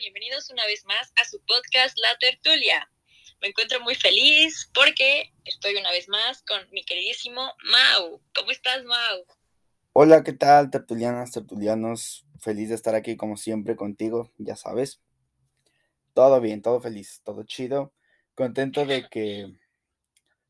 [0.00, 2.90] Bienvenidos una vez más a su podcast La Tertulia.
[3.42, 8.22] Me encuentro muy feliz porque estoy una vez más con mi queridísimo Mau.
[8.34, 9.26] ¿Cómo estás, Mau?
[9.92, 12.24] Hola, ¿qué tal, tertulianas, tertulianos?
[12.40, 15.02] Feliz de estar aquí como siempre contigo, ya sabes.
[16.14, 17.92] Todo bien, todo feliz, todo chido.
[18.34, 19.52] Contento de que,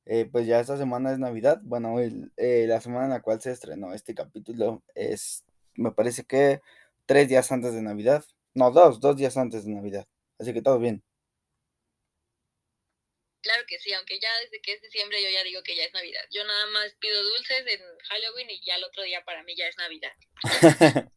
[0.05, 1.61] eh, pues ya esta semana es Navidad.
[1.65, 6.61] Bueno, eh, la semana en la cual se estrenó este capítulo es, me parece que
[7.07, 8.25] tres días antes de Navidad.
[8.57, 10.09] No, dos, dos días antes de Navidad.
[10.39, 11.05] Así que todo bien.
[13.43, 15.93] Claro que sí, aunque ya desde que es diciembre yo ya digo que ya es
[15.93, 16.23] Navidad.
[16.33, 19.67] Yo nada más pido dulces en Halloween y ya el otro día para mí ya
[19.67, 20.13] es Navidad.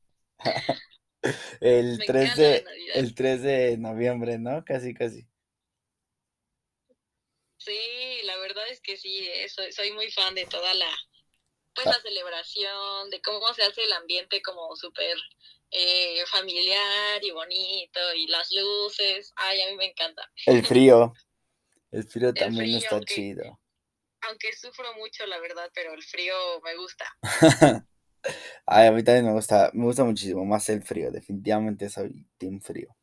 [1.61, 4.65] el, 3 de, el 3 de noviembre, ¿no?
[4.65, 5.25] Casi, casi.
[7.57, 10.93] Sí, la verdad es que sí, eh, soy, soy muy fan de toda la,
[11.73, 11.91] pues ah.
[11.91, 15.17] la celebración, de cómo se hace el ambiente como súper
[15.71, 19.31] eh, familiar y bonito y las luces.
[19.35, 20.29] Ay, a mí me encanta.
[20.45, 21.13] El frío.
[21.91, 23.59] El frío también está chido.
[24.21, 27.05] Aunque sufro mucho, la verdad, pero el frío me gusta.
[28.65, 31.09] Ay, a mí también me gusta, me gusta muchísimo más el frío.
[31.09, 32.95] Definitivamente soy team frío.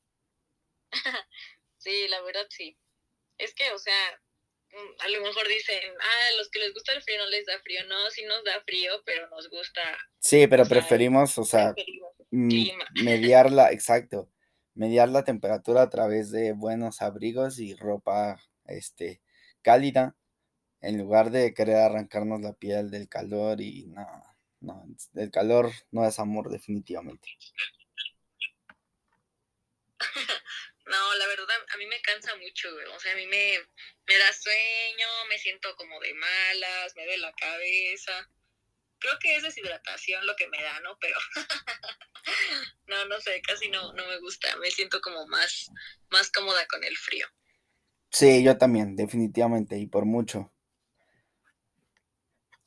[1.78, 2.78] sí, la verdad sí.
[3.38, 4.20] Es que, o sea,
[4.70, 7.46] mm, a lo mejor dicen, ah, a los que les gusta el frío no les
[7.46, 7.84] da frío.
[7.86, 9.82] No, sí nos da frío, pero nos gusta.
[10.20, 11.74] Sí, pero preferimos, o sea,
[12.36, 14.30] mediarla, exacto,
[14.74, 19.22] mediar la temperatura a través de buenos abrigos y ropa, este,
[19.62, 20.16] cálida,
[20.80, 24.06] en lugar de querer arrancarnos la piel del calor y no,
[24.60, 27.28] no, el calor no es amor definitivamente.
[30.86, 33.58] No, la verdad, a mí me cansa mucho, O sea, a mí me,
[34.06, 38.30] me da sueño, me siento como de malas, me duele la cabeza
[38.98, 40.98] creo que es deshidratación lo que me da, ¿no?
[40.98, 41.16] Pero
[42.86, 45.70] no, no sé, casi no, no me gusta, me siento como más,
[46.10, 47.26] más cómoda con el frío.
[48.10, 50.52] Sí, yo también, definitivamente, y por mucho.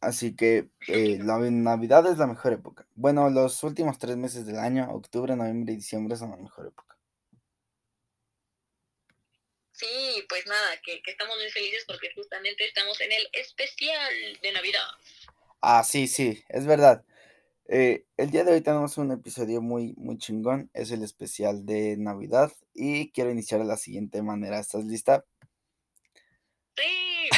[0.02, 2.88] Así que eh, la Navidad es la mejor época.
[2.96, 6.98] Bueno, los últimos tres meses del año, octubre, noviembre y diciembre, son la mejor época.
[9.72, 14.52] Sí, pues nada, que, que estamos muy felices porque justamente estamos en el especial de
[14.52, 14.88] Navidad.
[15.62, 17.04] Ah, sí, sí, es verdad.
[17.68, 20.70] Eh, el día de hoy tenemos un episodio muy, muy chingón.
[20.74, 24.60] Es el especial de Navidad y quiero iniciar de la siguiente manera.
[24.60, 25.26] ¿Estás lista?
[26.78, 27.30] Sí.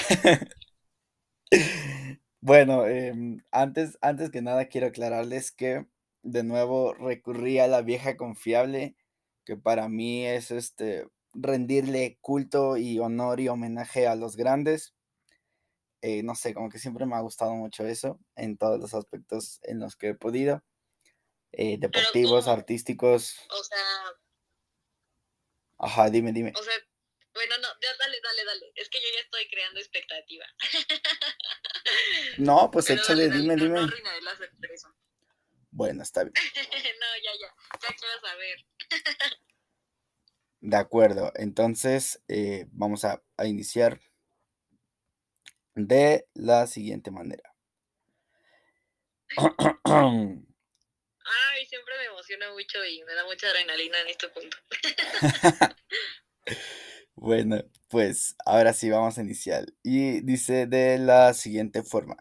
[2.42, 5.86] bueno, em, antes, antes que nada quiero aclararles que
[6.24, 8.96] de nuevo recurrí a la vieja confiable,
[9.46, 14.94] que para mí es este rendirle culto y honor y homenaje a los grandes.
[16.02, 19.60] Eh, no sé, como que siempre me ha gustado mucho eso en todos los aspectos
[19.64, 20.64] en los que he podido.
[21.52, 23.36] Eh, deportivos, artísticos.
[23.50, 23.78] O sea.
[25.78, 26.54] Ajá, dime, dime.
[26.56, 26.74] O sea,
[27.34, 27.68] bueno, no,
[28.00, 28.72] dale, dale, dale.
[28.76, 30.46] Es que yo ya estoy creando expectativa.
[32.38, 33.88] no, pues échale, dime, dime.
[35.72, 36.34] bueno, está bien.
[37.00, 37.54] no, ya, ya.
[37.82, 38.66] Ya quiero saber.
[40.64, 44.00] De acuerdo, entonces eh, vamos a, a iniciar
[45.76, 47.54] de la siguiente manera.
[51.24, 54.58] Ay, siempre me emociona mucho y me da mucha adrenalina en este punto.
[57.16, 59.66] bueno, pues ahora sí vamos a iniciar.
[59.84, 62.18] Y dice de la siguiente forma.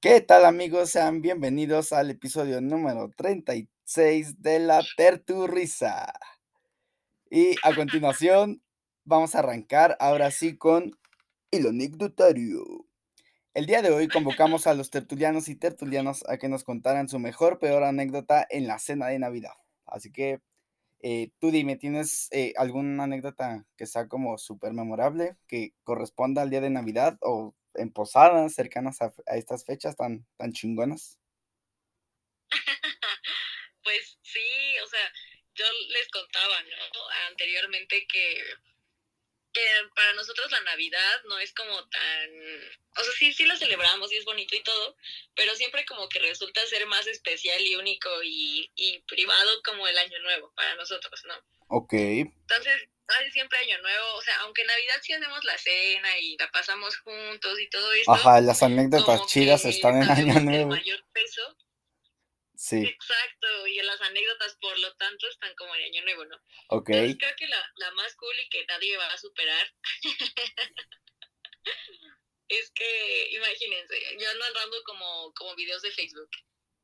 [0.00, 0.90] ¿Qué tal amigos?
[0.90, 6.12] Sean bienvenidos al episodio número 36 de la Terturrisa.
[7.30, 8.62] Y a continuación
[9.04, 10.96] vamos a arrancar ahora sí con
[11.50, 12.86] el anecdotario.
[13.54, 17.18] El día de hoy convocamos a los tertulianos y tertulianos a que nos contaran su
[17.18, 19.54] mejor, peor anécdota en la cena de Navidad.
[19.86, 20.40] Así que
[21.00, 26.50] eh, tú dime, ¿tienes eh, alguna anécdota que sea como súper memorable, que corresponda al
[26.50, 31.18] día de Navidad o en posadas cercanas a, estas fechas tan, tan chingonas?
[33.82, 34.40] pues sí,
[34.84, 35.12] o sea,
[35.54, 37.30] yo les contaba, ¿no?
[37.30, 38.42] Anteriormente que
[39.56, 42.30] que para nosotros la Navidad no es como tan,
[42.98, 44.96] o sea, sí, sí lo celebramos y es bonito y todo,
[45.34, 49.96] pero siempre como que resulta ser más especial y único y, y privado como el
[49.96, 51.34] Año Nuevo para nosotros, ¿no?
[51.68, 51.94] Ok.
[51.94, 56.50] Entonces, casi siempre Año Nuevo, o sea, aunque Navidad sí hacemos la cena y la
[56.50, 58.12] pasamos juntos y todo eso.
[58.12, 60.74] Ajá, las anécdotas chidas están en Año Nuevo.
[60.74, 61.56] El mayor peso
[62.56, 62.82] Sí.
[62.84, 66.36] Exacto, y en las anécdotas, por lo tanto, están como en Año Nuevo, ¿no?
[66.68, 66.86] Ok.
[66.86, 69.74] creo que la, la más cool y que nadie va a superar
[72.48, 76.30] es que, imagínense, yo ando andando como, como videos de Facebook.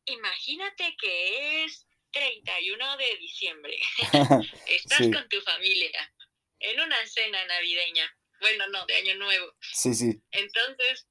[0.07, 3.79] Imagínate que es 31 de diciembre.
[4.67, 6.13] Estás con tu familia
[6.61, 8.17] en una cena navideña.
[8.41, 9.55] Bueno, no, de Año Nuevo.
[9.61, 10.21] Sí, sí.
[10.33, 11.07] Entonces,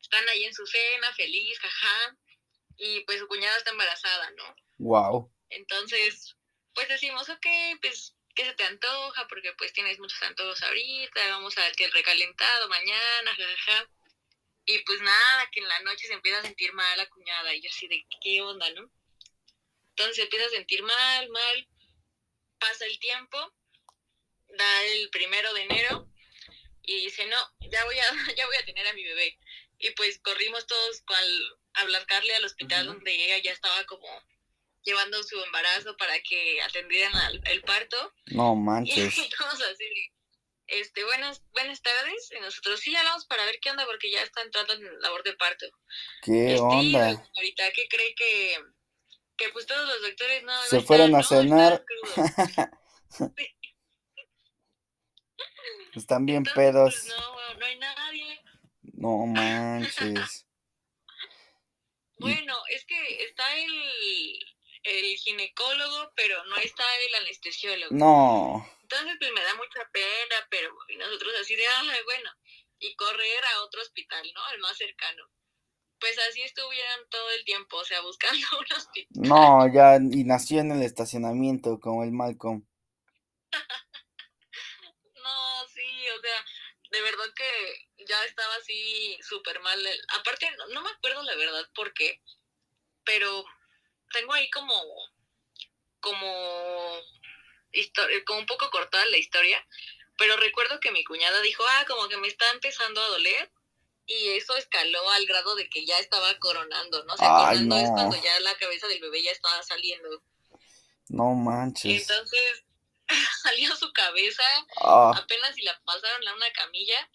[0.00, 2.16] están ahí en su cena, feliz, jaja.
[2.76, 4.56] Y pues su cuñada está embarazada, ¿no?
[4.78, 5.32] Wow.
[5.50, 6.36] Entonces,
[6.74, 7.46] pues decimos, ok,
[7.80, 9.28] pues, ¿qué se te antoja?
[9.28, 13.88] Porque pues tienes muchos antojos ahorita, vamos a ver que el recalentado mañana, jajaja.
[14.66, 17.54] Y pues nada, que en la noche se empieza a sentir mal la cuñada.
[17.54, 18.90] Y yo así de, ¿qué onda, no?
[19.90, 21.68] Entonces se empieza a sentir mal, mal.
[22.58, 23.54] Pasa el tiempo,
[24.48, 26.08] da el primero de enero
[26.82, 28.04] y dice, no, ya voy a,
[28.36, 29.38] ya voy a tener a mi bebé.
[29.78, 34.06] Y pues corrimos todos al, a Blascarle al hospital donde ella ya estaba como
[34.82, 38.12] llevando su embarazo para que atendieran al, el parto.
[38.26, 39.14] No manches.
[39.18, 40.10] Y todos así,
[40.66, 42.30] este, buenas, buenas tardes.
[42.36, 45.34] Y nosotros sí hablamos para ver qué onda porque ya está entrando en labor de
[45.34, 45.66] parto.
[46.22, 47.28] ¿Qué Este, onda?
[47.36, 48.56] Ahorita que cree que,
[49.36, 51.50] que pues todos los doctores no Se no fueron están, a ¿no?
[51.50, 51.84] cenar.
[53.10, 53.34] Están.
[55.94, 56.94] Están bien Entonces, pedos.
[56.94, 58.40] pues, no, no hay nadie.
[58.82, 60.46] No manches.
[62.24, 64.38] Bueno, es que está el,
[64.84, 67.94] el ginecólogo, pero no está el anestesiólogo.
[67.94, 68.66] No.
[68.82, 72.30] Entonces, pues me da mucha pena, pero nosotros así de, ay, bueno,
[72.78, 74.40] y correr a otro hospital, ¿no?
[74.54, 75.24] El más cercano.
[75.98, 79.28] Pues así estuvieran todo el tiempo, o sea, buscando un hospital.
[79.28, 82.66] No, ya, y nació en el estacionamiento como el Malcolm.
[85.24, 86.44] No, sí, o sea,
[86.90, 89.86] de verdad que ya estaba así súper mal.
[90.18, 92.20] Aparte, no, no me acuerdo la verdad por qué,
[93.04, 93.44] pero
[94.12, 94.74] tengo ahí como,
[96.00, 97.00] como,
[98.26, 99.66] como un poco cortada la historia,
[100.16, 103.50] pero recuerdo que mi cuñada dijo, ah, como que me está empezando a doler.
[104.06, 107.14] Y eso escaló al grado de que ya estaba coronando, ¿no?
[107.14, 107.94] O sea, coronando es no.
[107.94, 110.22] cuando ya la cabeza del bebé ya estaba saliendo.
[111.08, 112.02] No manches.
[112.02, 112.64] Entonces
[113.42, 114.42] salió su cabeza
[114.82, 117.10] Ah, apenas si la pasaron a una camilla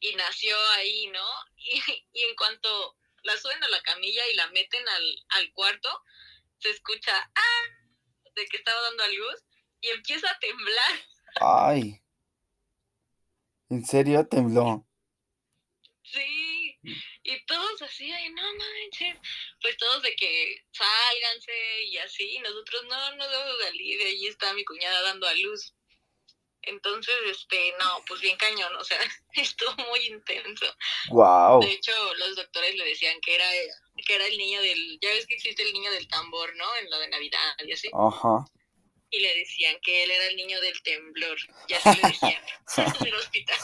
[0.00, 1.26] y nació ahí, ¿no?
[1.56, 1.80] Y,
[2.12, 6.02] y en cuanto la suben a la camilla y la meten al, al cuarto,
[6.58, 7.62] se escucha, ¡ah!
[8.34, 9.44] de que estaba dando a luz
[9.80, 11.06] y empieza a temblar.
[11.40, 12.00] ay.
[13.68, 14.86] ¿En serio tembló?
[16.04, 16.78] Sí,
[17.24, 19.18] y todos así, ay, no manches,
[19.60, 24.26] pues todos de que sálganse y así, y nosotros no, no debo salir, y ahí
[24.28, 25.74] está mi cuñada dando a luz.
[26.66, 28.98] Entonces, este, no, pues bien cañón, o sea,
[29.34, 30.66] estuvo muy intenso.
[31.10, 31.60] Wow.
[31.60, 33.48] De hecho, los doctores le decían que era,
[34.04, 36.76] que era el niño del, ya ves que existe el niño del tambor, ¿no?
[36.76, 37.88] En lo de Navidad y así.
[37.94, 38.44] Ajá.
[39.10, 42.42] Y le decían que él era el niño del temblor, y así le decían
[43.00, 43.56] en el hospital.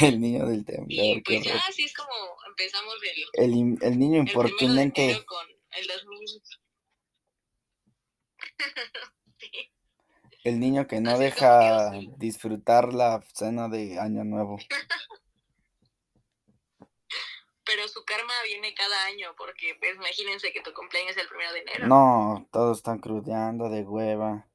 [0.00, 1.22] El niño del Y temblor.
[1.22, 5.04] qué pues ya así es como empezamos el, El, el niño el importunante.
[5.04, 6.42] enero con el 2000.
[9.52, 9.70] Sí,
[10.44, 14.58] El niño que no Así deja disfrutar la cena de Año Nuevo.
[17.64, 21.52] pero su karma viene cada año, porque pues imagínense que tu cumpleaños es el primero
[21.52, 21.88] de enero.
[21.88, 24.48] No, todos están crudeando de hueva.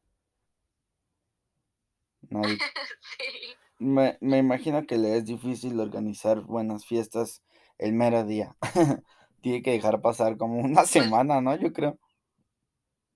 [3.17, 3.55] Sí.
[3.79, 7.41] Me, me imagino que le es difícil organizar buenas fiestas
[7.79, 8.55] el mero día.
[9.41, 11.55] Tiene que dejar pasar como una semana, ¿no?
[11.55, 11.99] Yo creo.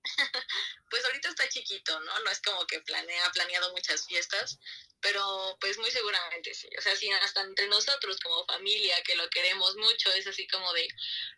[0.96, 2.18] Pues ahorita está chiquito, ¿no?
[2.20, 4.58] No es como que planea, ha planeado muchas fiestas,
[5.02, 5.20] pero
[5.60, 6.70] pues muy seguramente sí.
[6.78, 10.72] O sea, sí, hasta entre nosotros como familia, que lo queremos mucho, es así como
[10.72, 10.88] de,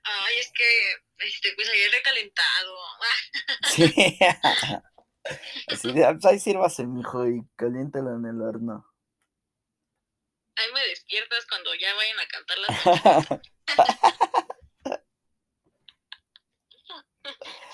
[0.04, 2.78] ay, es que, este, pues ayer recalentado.
[3.68, 4.18] Sí.
[5.66, 8.86] Así de, "Ah, pues ahí sírvase, mijo, y caliéntalo en el horno.
[10.54, 13.40] Ahí me despiertas cuando ya vayan a cantar las mañanitas.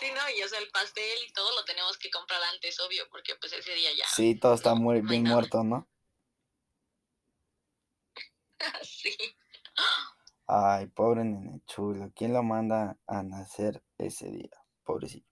[0.00, 3.08] Sí, no, y o sea, el pastel y todo lo tenemos que comprar antes, obvio,
[3.10, 4.06] porque pues ese día ya.
[4.08, 5.36] Sí, todo está muy no bien nada.
[5.36, 5.88] muerto, ¿no?
[8.82, 9.16] Sí.
[10.46, 12.12] Ay, pobre nene chulo.
[12.14, 14.64] ¿Quién lo manda a nacer ese día?
[14.84, 15.26] Pobrecito.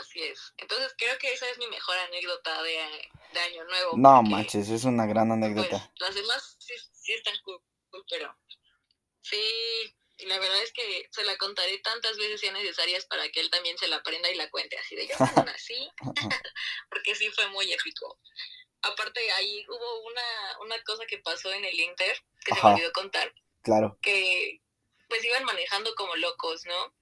[0.00, 0.52] Así es.
[0.56, 2.78] Entonces creo que esa es mi mejor anécdota de,
[3.32, 3.96] de Año Nuevo.
[3.96, 5.92] No manches, es una gran pues, anécdota.
[5.96, 8.36] las demás sí, sí están cool, cool, pero
[9.20, 9.38] sí,
[10.16, 13.50] y la verdad es que se la contaré tantas veces sean necesarias para que él
[13.50, 15.88] también se la aprenda y la cuente así de yo nací,
[16.90, 18.18] porque sí fue muy épico.
[18.82, 22.68] Aparte ahí hubo una, una cosa que pasó en el Inter, que se Ajá.
[22.68, 23.98] me olvidó contar, Claro.
[24.02, 24.60] que
[25.08, 26.94] pues iban manejando como locos, ¿no?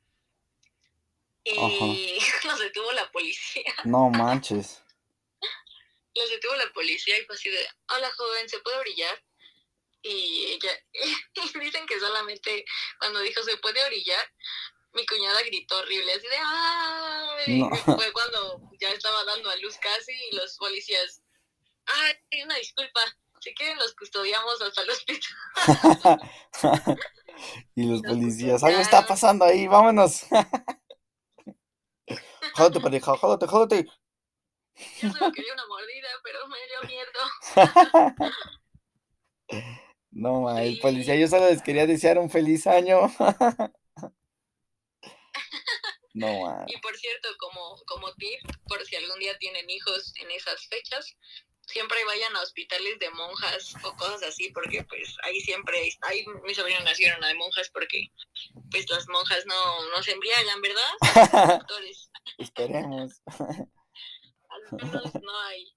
[1.45, 2.27] Y Ajá.
[2.49, 3.75] los detuvo la policía.
[3.85, 4.83] No manches.
[6.15, 9.23] Los detuvo la policía y fue así de, hola joven, ¿se puede brillar?
[10.03, 10.71] Y ella,
[11.61, 12.65] dicen que solamente
[12.99, 14.27] cuando dijo se puede orillar,
[14.93, 17.63] mi cuñada gritó horrible, así de ¡ay!
[17.85, 21.23] Fue cuando ya estaba dando a luz casi y los policías,
[21.87, 23.01] ¡ay, una disculpa!
[23.41, 25.35] Si quieren los custodiamos hasta el hospital.
[27.75, 30.27] y los policías, algo está pasando ahí, vámonos.
[32.55, 33.85] jódate, pareja, jódate, jódate.
[35.01, 37.11] Yo solo quería una mordida, pero me dio miedo.
[40.13, 43.01] No, el policía, yo solo les quería desear un feliz año.
[46.15, 50.67] no, Y por cierto, como, como tip, por si algún día tienen hijos en esas
[50.69, 51.17] fechas,
[51.67, 56.57] siempre vayan a hospitales de monjas o cosas así, porque pues ahí siempre, ahí mis
[56.57, 58.13] sobrinos nacieron de monjas porque
[58.71, 60.93] pues las monjas no, no se embriagan, ¿verdad?
[62.39, 63.23] Esperemos.
[64.49, 65.75] Al menos no hay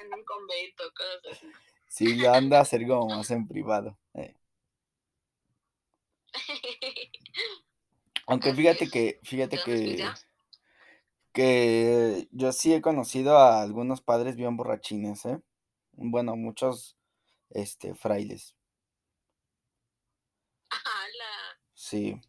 [0.00, 1.46] en un convento, cosas así.
[1.88, 3.98] Sí, lo anda a hacer como más en privado.
[4.14, 4.34] Eh.
[8.26, 10.06] Aunque fíjate que, fíjate que,
[11.32, 15.40] que yo sí he conocido a algunos padres bien borrachines, ¿eh?
[15.92, 16.96] Bueno, muchos,
[17.50, 18.54] este, frailes.
[21.88, 22.20] Sí.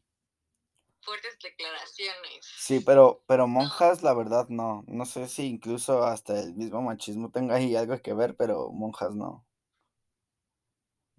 [1.02, 2.46] Fuertes declaraciones.
[2.58, 4.86] Sí, pero, pero monjas, la verdad, no.
[4.88, 9.16] No sé si incluso hasta el mismo machismo tenga ahí algo que ver, pero monjas
[9.16, 9.46] no.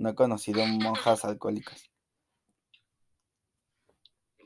[0.01, 1.91] No he conocido monjas alcohólicas.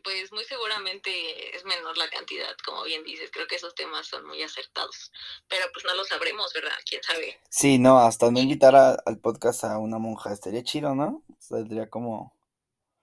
[0.02, 3.30] Pues muy seguramente es menor la cantidad, como bien dices.
[3.30, 5.12] Creo que esos temas son muy acertados.
[5.46, 6.74] Pero pues no lo sabremos, ¿verdad?
[6.84, 7.40] ¿Quién sabe?
[7.50, 11.22] Sí, no, hasta no invitar al podcast a una monja estaría chido, ¿no?
[11.38, 12.36] Sería como...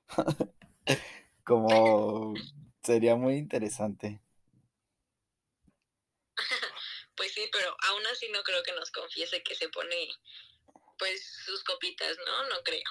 [1.46, 2.34] como...
[2.84, 4.20] Sería muy interesante.
[7.15, 10.10] pues sí, pero aún así no creo que nos confiese que se pone
[11.01, 12.48] pues sus copitas, ¿no?
[12.48, 12.84] No creo.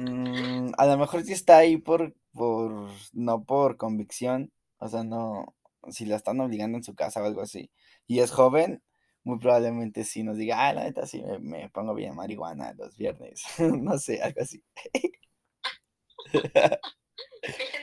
[0.00, 5.56] Mm, a lo mejor sí está ahí por, por, no por convicción, o sea, no,
[5.90, 7.72] si la están obligando en su casa o algo así,
[8.06, 8.80] y es joven,
[9.24, 13.42] muy probablemente sí nos diga, ah, la neta sí me, pongo bien marihuana los viernes,
[13.58, 14.62] no sé, algo así.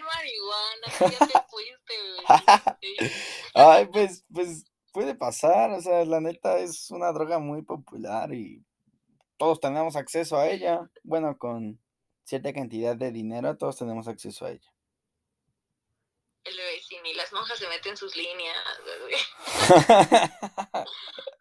[0.10, 0.88] marihuana,
[1.20, 1.96] ya te fuiste,
[3.56, 4.64] Ay, pues, pues
[4.94, 8.64] puede pasar, o sea, la neta es una droga muy popular y
[9.42, 10.88] todos tenemos acceso a ella.
[11.02, 11.82] Bueno, con
[12.24, 14.72] cierta cantidad de dinero, todos tenemos acceso a ella.
[16.44, 18.56] El vecino y las monjas se meten sus líneas.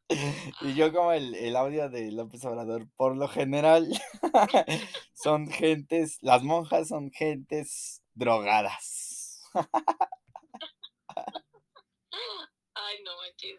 [0.62, 3.86] y yo como el, el, audio de López Obrador, por lo general,
[5.12, 9.42] son gentes, las monjas son gentes drogadas.
[12.72, 13.58] Ay, no manches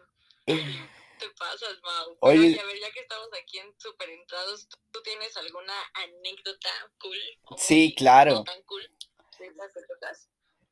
[1.22, 2.16] te pasas, Mau.
[2.20, 6.68] Oye, a ver, ya que estamos aquí en Super Entrados, ¿tú, tienes alguna anécdota
[7.00, 7.16] cool?
[7.56, 8.44] Sí, claro.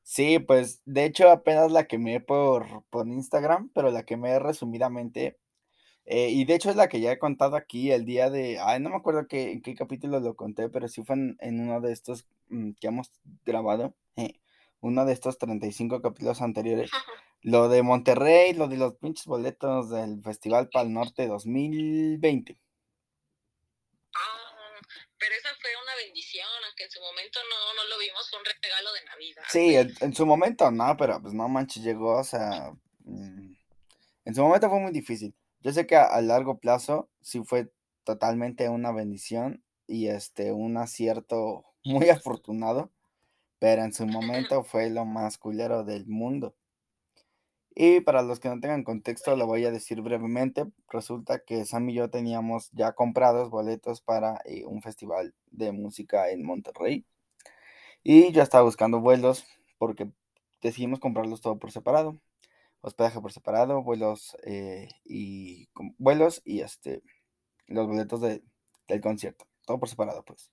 [0.03, 5.39] Sí, pues de hecho apenas la quemé por, por Instagram, pero la quemé resumidamente.
[6.05, 8.81] Eh, y de hecho es la que ya he contado aquí el día de, ay,
[8.81, 11.93] no me acuerdo qué, en qué capítulo lo conté, pero sí fue en, uno de
[11.93, 13.13] estos mm, que hemos
[13.45, 14.41] grabado, eh,
[14.81, 16.91] uno de estos 35 capítulos anteriores.
[17.43, 22.59] Lo de Monterrey, lo de los pinches boletos del Festival Pal Norte 2020.
[24.15, 24.81] Ah,
[25.19, 28.45] pero esa fue una bendición, aunque en su momento no, no lo vimos, fue un
[28.45, 29.43] regalo de Navidad.
[29.49, 32.73] Sí, en, su momento no, pero pues no manches, llegó, o sea,
[33.05, 33.55] mm,
[34.27, 35.35] en su momento fue muy difícil.
[35.61, 37.73] Yo sé que a, largo plazo sí fue
[38.05, 42.93] totalmente una bendición y este, un acierto muy afortunado,
[43.59, 46.55] pero en su momento fue lo más culero del mundo.
[47.83, 50.67] Y para los que no tengan contexto, lo voy a decir brevemente.
[50.91, 56.29] Resulta que Sam y yo teníamos ya comprados boletos para eh, un festival de música
[56.29, 57.07] en Monterrey.
[58.03, 59.47] Y yo estaba buscando vuelos
[59.79, 60.13] porque
[60.61, 62.21] decidimos comprarlos todo por separado.
[62.83, 67.03] Hospedaje por separado, vuelos eh, y vuelos y este
[67.67, 69.47] los boletos del concierto.
[69.65, 70.51] Todo por separado, pues.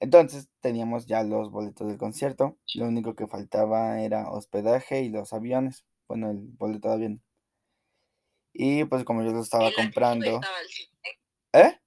[0.00, 2.56] Entonces teníamos ya los boletos del concierto.
[2.74, 7.22] Lo único que faltaba era hospedaje y los aviones bueno, el boleto de avión.
[8.52, 10.40] Y pues como yo lo estaba comprando.
[11.52, 11.80] ¿Eh?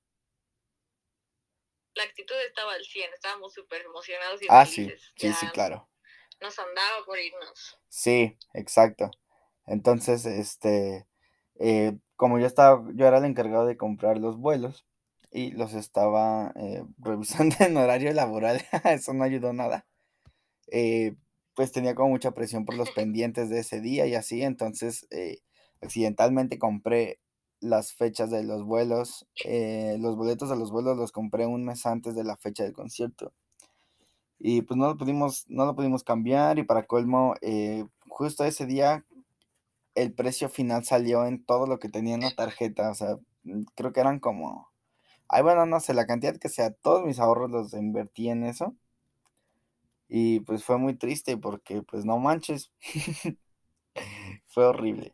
[1.96, 5.90] La actitud estaba al 100, estábamos súper emocionados y Ah, sí, sí, sí, claro.
[6.40, 7.80] Nos andaba por irnos.
[7.88, 9.10] Sí, exacto.
[9.66, 11.08] Entonces, este,
[11.60, 14.86] eh, como yo estaba, yo era el encargado de comprar los vuelos
[15.32, 19.88] y los estaba eh, revisando en horario laboral, eso no ayudó nada.
[20.72, 21.16] Eh,
[21.58, 25.40] pues tenía como mucha presión por los pendientes de ese día y así, entonces eh,
[25.82, 27.20] accidentalmente compré
[27.60, 29.28] las fechas de los vuelos.
[29.44, 32.74] eh, los boletos de los vuelos los compré un mes antes de la fecha del
[32.74, 33.34] concierto.
[34.40, 38.68] Y pues no lo pudimos, no lo pudimos cambiar y para colmo, eh, justo ese
[38.68, 39.04] día
[39.96, 42.92] el precio final salió en todo lo que tenía en la tarjeta.
[42.92, 44.70] O sea, mm, creo que eran como...
[45.30, 48.76] Ay, bueno, no sé, la cantidad que sea, todos mis ahorros los invertí en eso.
[50.10, 52.72] Y pues fue muy triste porque pues no manches.
[54.48, 55.14] fue horrible.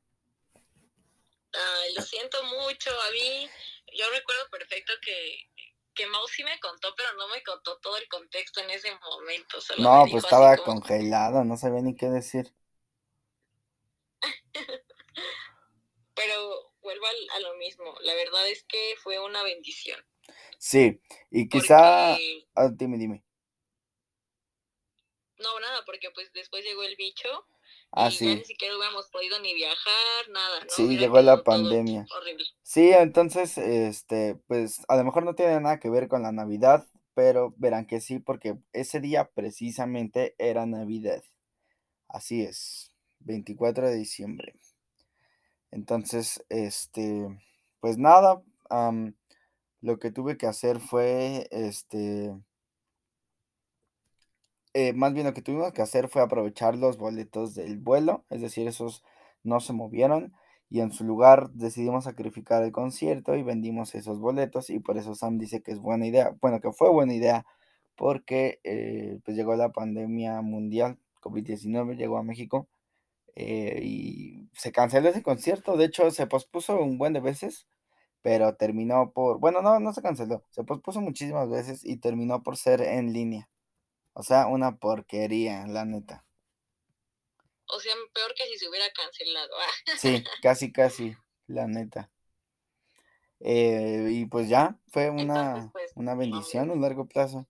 [1.53, 2.89] Ay, lo siento mucho.
[2.91, 3.49] A mí,
[3.97, 5.49] yo recuerdo perfecto que,
[5.93, 9.61] que Mau sí me contó, pero no me contó todo el contexto en ese momento.
[9.61, 12.53] Solo No, pues estaba como- congelado, no sabía ni qué decir.
[16.15, 17.95] Pero vuelvo a lo mismo.
[18.01, 19.99] La verdad es que fue una bendición.
[20.57, 22.11] Sí, y quizá...
[22.11, 23.23] Porque, ah, dime, dime.
[25.43, 27.27] No, nada, porque pues después llegó el bicho
[27.95, 28.25] Ah, y sí.
[28.25, 30.69] ni siquiera hubiéramos podido ni viajar, nada, ¿no?
[30.69, 32.07] Sí, llegó la pandemia.
[32.17, 32.43] horrible.
[32.63, 36.87] Sí, entonces, este, pues a lo mejor no tiene nada que ver con la Navidad,
[37.13, 41.23] pero verán que sí, porque ese día precisamente era Navidad.
[42.07, 44.55] Así es, 24 de diciembre.
[45.69, 47.27] Entonces, este,
[47.79, 48.41] pues nada,
[49.81, 52.33] lo que tuve que hacer fue, este,
[54.73, 58.41] eh, más bien lo que tuvimos que hacer fue aprovechar los boletos del vuelo, es
[58.41, 59.03] decir, esos
[59.43, 60.33] no se movieron
[60.69, 65.15] y en su lugar decidimos sacrificar el concierto y vendimos esos boletos y por eso
[65.15, 67.45] Sam dice que es buena idea, bueno, que fue buena idea
[67.95, 72.67] porque eh, pues llegó la pandemia mundial, COVID-19 llegó a México
[73.35, 77.67] eh, y se canceló ese concierto, de hecho se pospuso un buen de veces,
[78.21, 82.57] pero terminó por, bueno, no, no se canceló, se pospuso muchísimas veces y terminó por
[82.57, 83.49] ser en línea.
[84.13, 86.25] O sea, una porquería, la neta.
[87.67, 89.53] O sea, peor que si se hubiera cancelado.
[89.59, 91.15] Ah, Sí, casi, casi,
[91.47, 92.11] la neta.
[93.39, 97.47] Eh, y pues ya, fue Entonces, una, pues, una bendición a largo plazo.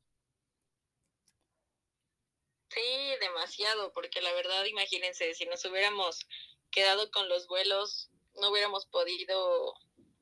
[2.69, 2.81] Sí,
[3.19, 6.25] demasiado, porque la verdad, imagínense, si nos hubiéramos
[6.71, 9.75] quedado con los vuelos, no hubiéramos podido,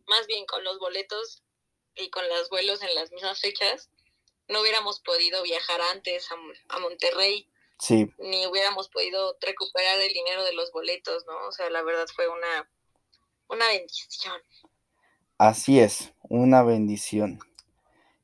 [0.08, 1.44] más bien con los boletos
[1.96, 3.90] y con los vuelos en las mismas fechas,
[4.48, 6.36] no hubiéramos podido viajar antes a,
[6.76, 7.48] a Monterrey,
[7.82, 11.48] Sí, ni hubiéramos podido recuperar el dinero de los boletos, ¿no?
[11.48, 12.70] O sea, la verdad fue una,
[13.48, 14.40] una bendición.
[15.40, 17.40] así es, una bendición.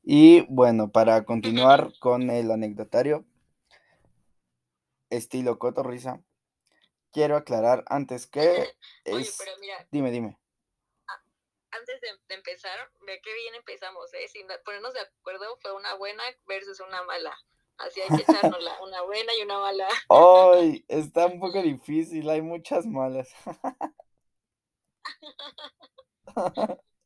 [0.04, 3.24] Y bueno, para continuar con el anecdotario,
[5.10, 6.22] estilo cotorrisa,
[7.10, 8.76] quiero aclarar antes que
[9.10, 9.36] Oye, es...
[9.38, 10.38] pero mira, Dime, dime.
[11.70, 14.28] Antes de, de empezar, ve qué bien empezamos, ¿eh?
[14.28, 17.36] Sin ponernos de acuerdo, fue una buena versus una mala.
[17.78, 19.88] Así hay que echarnos la- una buena y una mala.
[20.10, 23.28] Ay, está un poco difícil, hay muchas malas.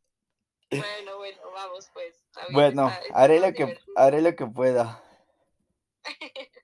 [0.70, 2.14] Bueno, bueno, vamos pues.
[2.52, 5.02] Bueno, está- está haré lo que haré lo que pueda.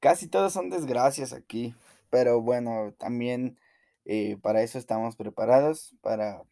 [0.00, 1.74] Casi todos son desgracias aquí,
[2.10, 3.58] pero bueno, también
[4.04, 6.42] eh, para eso estamos preparados, para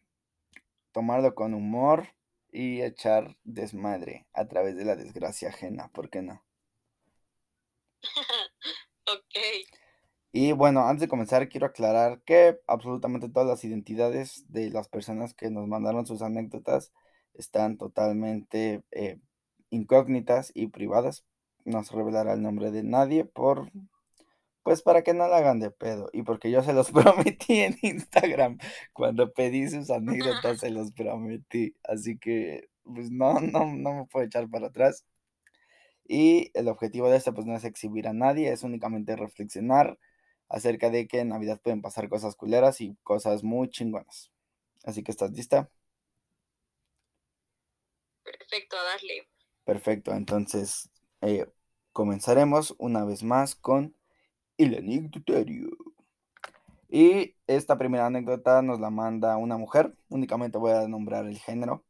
[0.91, 2.07] tomarlo con humor
[2.51, 6.43] y echar desmadre a través de la desgracia ajena, ¿por qué no?
[9.07, 9.35] ok,
[10.33, 15.33] Y bueno, antes de comenzar, quiero aclarar que absolutamente todas las identidades de las personas
[15.33, 16.91] que nos mandaron sus anécdotas
[17.33, 19.19] están totalmente eh,
[19.69, 21.25] incógnitas y privadas.
[21.65, 23.71] No se revelará el nombre de nadie por,
[24.63, 26.09] pues para que no la hagan de pedo.
[26.13, 28.57] Y porque yo se los prometí en Instagram.
[28.93, 31.75] Cuando pedí sus anécdotas, se los prometí.
[31.83, 35.05] Así que, pues no, no, no me puedo echar para atrás.
[36.07, 39.97] Y el objetivo de esto, pues no es exhibir a nadie, es únicamente reflexionar
[40.49, 44.31] acerca de que en Navidad pueden pasar cosas culeras y cosas muy chingonas.
[44.83, 45.69] Así que, ¿estás lista?
[48.23, 49.27] perfecto, a darle.
[49.63, 50.89] Perfecto, entonces
[51.21, 51.47] eh,
[51.93, 53.95] comenzaremos una vez más con
[54.57, 55.69] el anecdotario.
[56.89, 61.85] Y esta primera anécdota nos la manda una mujer, únicamente voy a nombrar el género.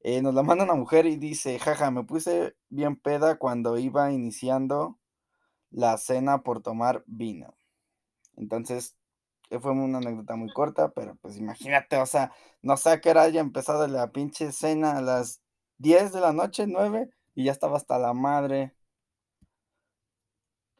[0.00, 4.12] Eh, nos la manda una mujer y dice, jaja, me puse bien peda cuando iba
[4.12, 4.98] iniciando
[5.70, 7.56] la cena por tomar vino.
[8.36, 8.96] Entonces,
[9.50, 13.10] eh, fue una anécdota muy corta, pero pues imagínate, o sea, no sé a qué
[13.10, 15.40] hora haya empezado la pinche cena a las
[15.78, 18.75] 10 de la noche, 9, y ya estaba hasta la madre.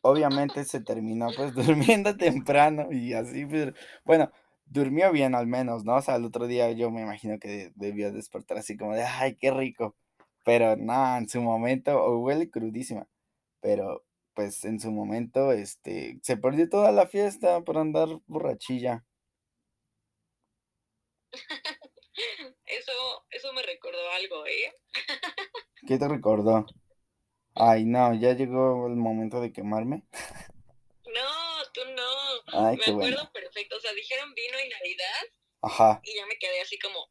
[0.07, 3.73] Obviamente se terminó pues durmiendo temprano y así, pero
[4.05, 4.31] bueno,
[4.66, 5.97] durmió bien al menos, ¿no?
[5.97, 9.37] O sea, el otro día yo me imagino que debió despertar así como de, ay,
[9.37, 9.97] qué rico.
[10.45, 13.09] Pero nada, en su momento, o huele crudísima,
[13.61, 19.05] pero pues en su momento, este, se perdió toda la fiesta por andar borrachilla.
[22.66, 22.92] eso,
[23.31, 24.73] eso me recordó algo, ¿eh?
[25.87, 26.66] ¿Qué te recordó?
[27.57, 30.03] Ay, no, ya llegó el momento de quemarme.
[31.07, 32.12] No, tú no.
[32.66, 33.33] Ay, me qué acuerdo bueno.
[33.33, 33.77] perfecto.
[33.77, 35.23] O sea, dijeron vino y Navidad
[35.62, 37.09] Ajá, y ya me quedé así como.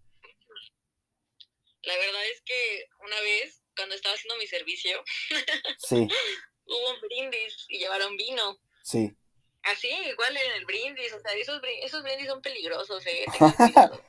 [1.83, 5.03] La verdad es que una vez, cuando estaba haciendo mi servicio,
[5.77, 6.07] sí,
[6.65, 8.59] hubo un brindis y llevaron vino.
[8.83, 9.15] sí.
[9.67, 11.11] Así, igual en el brindis.
[11.13, 13.25] O sea, esos, brin- esos brindis son peligrosos, ¿eh?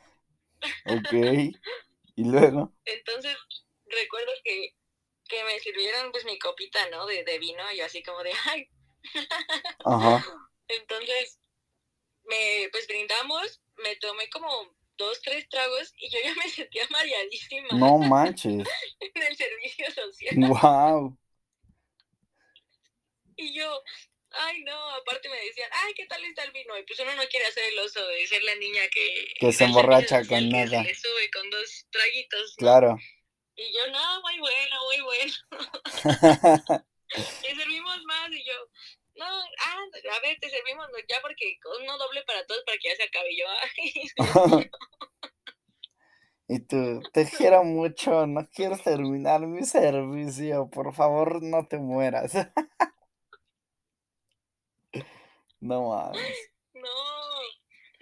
[0.85, 1.13] Ok.
[2.15, 3.35] Y luego, Entonces,
[3.87, 4.75] recuerdo que,
[5.27, 7.07] que me sirvieron pues mi copita, ¿no?
[7.07, 8.69] De, de vino y yo así como de, ay.
[9.85, 10.25] ajá.
[10.69, 11.39] Entonces,
[12.25, 14.49] me, pues brindamos, me tomé como
[14.97, 18.67] dos, tres tragos y yo ya me sentía mareadísima No manches.
[19.01, 20.35] en el servicio social.
[20.37, 21.19] Wow.
[23.37, 23.83] Y yo,
[24.31, 26.77] ay no, aparte me decían, ay, ¿qué tal está el vino?
[26.79, 29.35] Y pues uno no quiere hacer el oso de ser la niña que...
[29.39, 30.83] Que se emborracha con que nada.
[30.83, 32.55] Se le sube con dos traguitos.
[32.59, 32.65] ¿no?
[32.65, 32.99] Claro.
[33.57, 35.33] Y yo, no, muy bueno, muy bueno.
[37.09, 38.53] Y servimos más y yo,
[39.15, 39.85] no, ah,
[40.17, 43.33] a ver, te servimos ya porque uno doble para todos para que ya se acabe
[43.33, 43.47] Y yo.
[43.49, 44.71] Ay,
[46.49, 52.33] Y tú, te quiero mucho, no quiero terminar mi servicio, por favor no te mueras.
[55.59, 56.21] No mames.
[56.75, 56.91] no,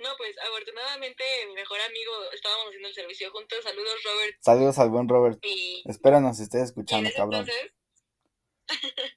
[0.04, 3.58] no, pues afortunadamente mi mejor amigo estábamos haciendo el servicio juntos.
[3.64, 4.36] Saludos, Robert.
[4.40, 5.38] Saludos al buen Robert.
[5.42, 7.40] Y, Espero nos estés escuchando, cabrón.
[7.48, 7.72] entonces,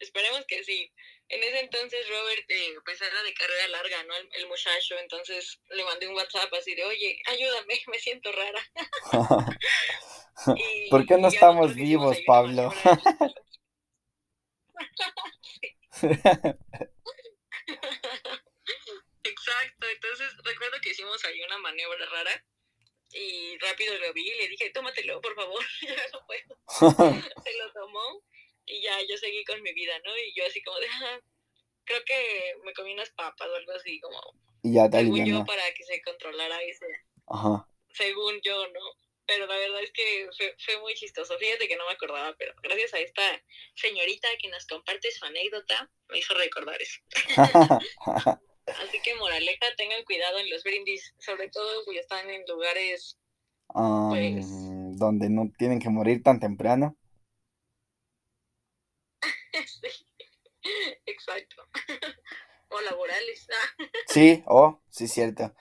[0.00, 0.92] esperemos que sí.
[1.28, 4.16] En ese entonces Robert, eh, pues era de carrera larga, ¿no?
[4.16, 8.60] El, el muchacho, entonces le mandé un WhatsApp así de, oye, ayúdame, me siento rara.
[10.56, 12.72] Y- ¿Por qué no estamos vivos, Pablo?
[19.46, 22.44] Exacto, entonces recuerdo que hicimos ahí una maniobra rara
[23.12, 26.58] y rápido lo vi y le dije, tómatelo, por favor, ya no puedo.
[27.44, 28.22] Se lo tomó
[28.66, 30.16] y ya yo seguí con mi vida, ¿no?
[30.16, 31.20] Y yo así como de, "Ah,
[31.84, 34.20] creo que me comí unas papas o algo así, como,
[34.62, 36.86] Y ya te según yo, para que se controlara ese,
[37.26, 37.66] Ajá.
[37.92, 38.80] según yo, ¿no?
[39.26, 41.38] Pero la verdad es que fue, fue muy chistoso.
[41.38, 43.42] Fíjate que no me acordaba, pero gracias a esta
[43.74, 47.00] señorita que nos comparte su anécdota, me hizo recordar eso.
[48.80, 53.18] Así que moraleja, tengan cuidado en los brindis, sobre todo si están en lugares,
[53.68, 56.96] Pues- Am, donde no tienen que morir tan temprano.
[59.66, 60.06] sí,
[61.06, 61.56] exacto,
[62.70, 63.46] o laborales.
[64.08, 65.54] Sí, oh, sí, cierto.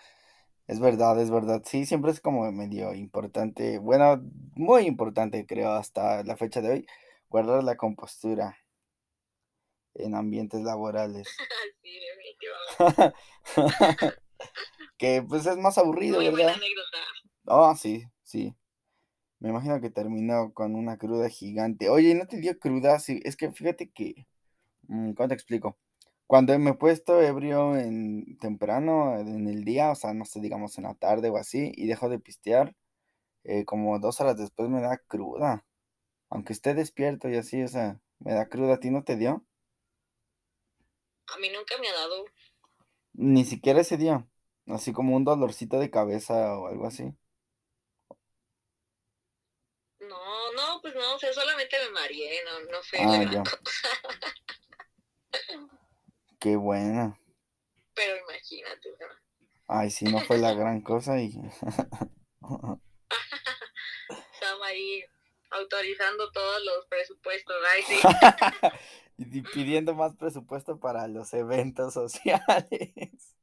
[0.66, 1.62] Es verdad, es verdad.
[1.66, 4.22] Sí, siempre es como medio importante, bueno,
[4.56, 6.88] muy importante, creo, hasta la fecha de hoy,
[7.30, 8.58] guardar la compostura
[9.94, 11.28] en ambientes laborales.
[11.84, 12.00] sí,
[14.98, 16.62] Que pues es más aburrido, Muy buena ¿verdad?
[17.46, 18.54] Oh, sí, sí.
[19.40, 21.90] Me imagino que terminó con una cruda gigante.
[21.90, 23.00] Oye, ¿no te dio cruda?
[23.00, 24.28] Sí, es que fíjate que,
[24.88, 25.78] mm, ¿cómo te explico?
[26.28, 30.78] Cuando me he puesto ebrio en temprano, en el día, o sea, no sé, digamos
[30.78, 32.76] en la tarde o así, y dejo de pistear,
[33.46, 35.66] eh, como dos horas después me da cruda.
[36.30, 38.76] Aunque esté despierto y así, o sea, me da cruda.
[38.76, 39.46] ¿A ti no te dio?
[41.34, 42.26] A mí nunca me ha dado.
[43.14, 44.26] Ni siquiera ese día.
[44.68, 47.14] Así como un dolorcito de cabeza o algo así.
[50.00, 53.44] No, no, pues no, o sea, solamente me mareé, no, no fue la Ah, gran
[53.64, 53.90] cosa.
[56.40, 57.20] Qué bueno.
[57.94, 59.08] Pero imagínate, ¿no?
[59.68, 61.32] Ay, sí, no fue la gran cosa y...
[64.34, 65.04] Estaba ahí
[65.52, 67.56] autorizando todos los presupuestos.
[67.68, 68.00] Ay, sí.
[69.20, 73.36] y pidiendo más presupuesto para los eventos sociales.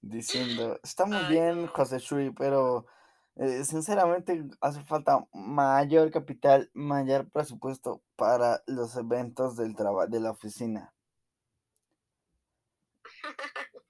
[0.00, 1.66] Diciendo, está muy bien.
[1.68, 2.86] José Shui, pero
[3.36, 10.30] eh, sinceramente hace falta mayor capital, mayor presupuesto para los eventos del trabajo de la
[10.32, 10.92] oficina.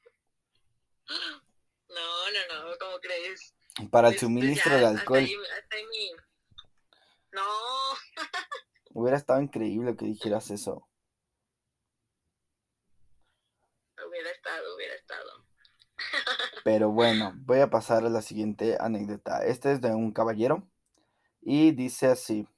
[1.91, 3.55] No, no, no, ¿cómo crees?
[3.91, 5.19] Para el pues suministro ya, de hasta alcohol.
[5.21, 6.13] ahí- hasta ahí mi-
[7.33, 7.43] No,
[8.95, 10.89] Hubiera estado increíble que dijeras eso.
[14.09, 15.45] hubiera estado, hubiera estado.
[16.65, 19.45] Pero bueno, voy a pasar a la siguiente anécdota.
[19.45, 20.69] Este es de un caballero
[21.41, 22.49] y dice así.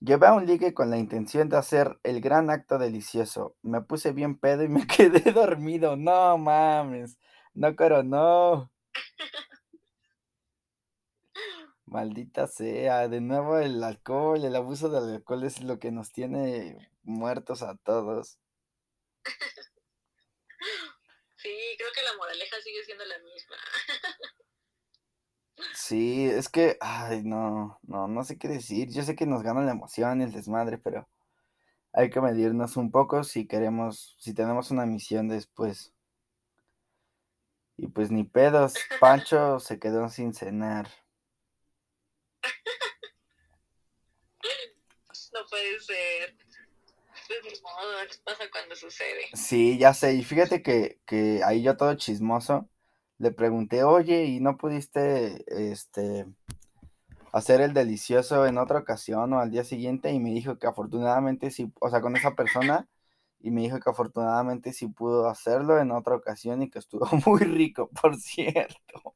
[0.00, 3.56] Llevé a un ligue con la intención de hacer el gran acto delicioso.
[3.62, 5.96] Me puse bien pedo y me quedé dormido.
[5.96, 7.18] No mames.
[7.54, 8.70] No, caro, no.
[11.90, 13.08] Maldita sea.
[13.08, 17.76] De nuevo el alcohol, el abuso del alcohol es lo que nos tiene muertos a
[17.76, 18.38] todos.
[21.36, 23.56] Sí, creo que la moraleja sigue siendo la misma.
[25.74, 28.90] Sí, es que, ay, no, no, no sé qué decir.
[28.90, 31.08] Yo sé que nos gana la emoción y el desmadre, pero
[31.92, 35.92] hay que medirnos un poco si queremos, si tenemos una misión después.
[37.76, 40.88] Y pues ni pedos, Pancho se quedó sin cenar.
[45.32, 46.36] No puede ser.
[47.42, 49.26] Pues modo, ¿qué pasa cuando sucede?
[49.34, 52.68] Sí, ya sé, y fíjate que, que ahí yo todo chismoso
[53.18, 56.26] le pregunté, oye, ¿y no pudiste, este,
[57.32, 60.12] hacer el delicioso en otra ocasión o al día siguiente?
[60.12, 62.88] Y me dijo que afortunadamente sí, o sea, con esa persona,
[63.40, 67.40] y me dijo que afortunadamente sí pudo hacerlo en otra ocasión y que estuvo muy
[67.40, 69.14] rico, por cierto.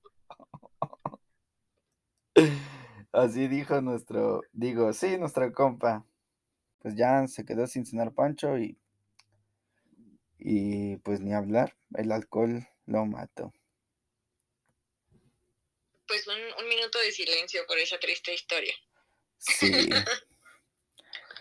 [3.13, 6.07] Así dijo nuestro, digo, sí, nuestra compa.
[6.81, 8.77] Pues ya se quedó sin cenar Pancho y,
[10.39, 13.53] y pues ni hablar, el alcohol lo mató.
[16.09, 18.75] Pues un, un minuto de silencio por esa triste historia.
[19.39, 19.89] Sí.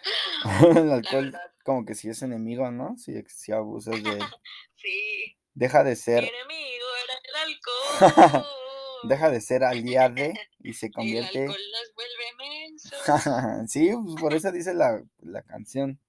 [0.75, 2.97] el alcohol como que sí es enemigo, ¿no?
[2.97, 4.19] Si, si abusas de.
[4.75, 5.37] Sí.
[5.53, 7.35] Deja de Mi ser, enemigo era el
[8.33, 8.60] alcohol.
[9.03, 11.39] Deja de ser aliade y se El convierte...
[11.41, 12.91] alcohol nos vuelve mensos.
[13.71, 15.99] sí, pues por eso dice la, la canción.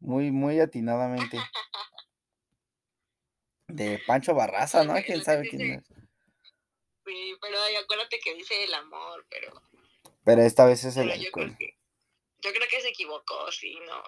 [0.00, 1.38] Muy, muy atinadamente.
[3.68, 4.94] De Pancho Barraza, ¿no?
[5.04, 5.84] ¿Quién sabe quién es?
[7.04, 9.62] Sí, pero ay, acuérdate que dice el amor, pero,
[10.24, 11.56] Pero esta vez es el yo creo alcohol.
[11.58, 11.76] que
[12.42, 14.02] yo creo que se equivocó, sí, no.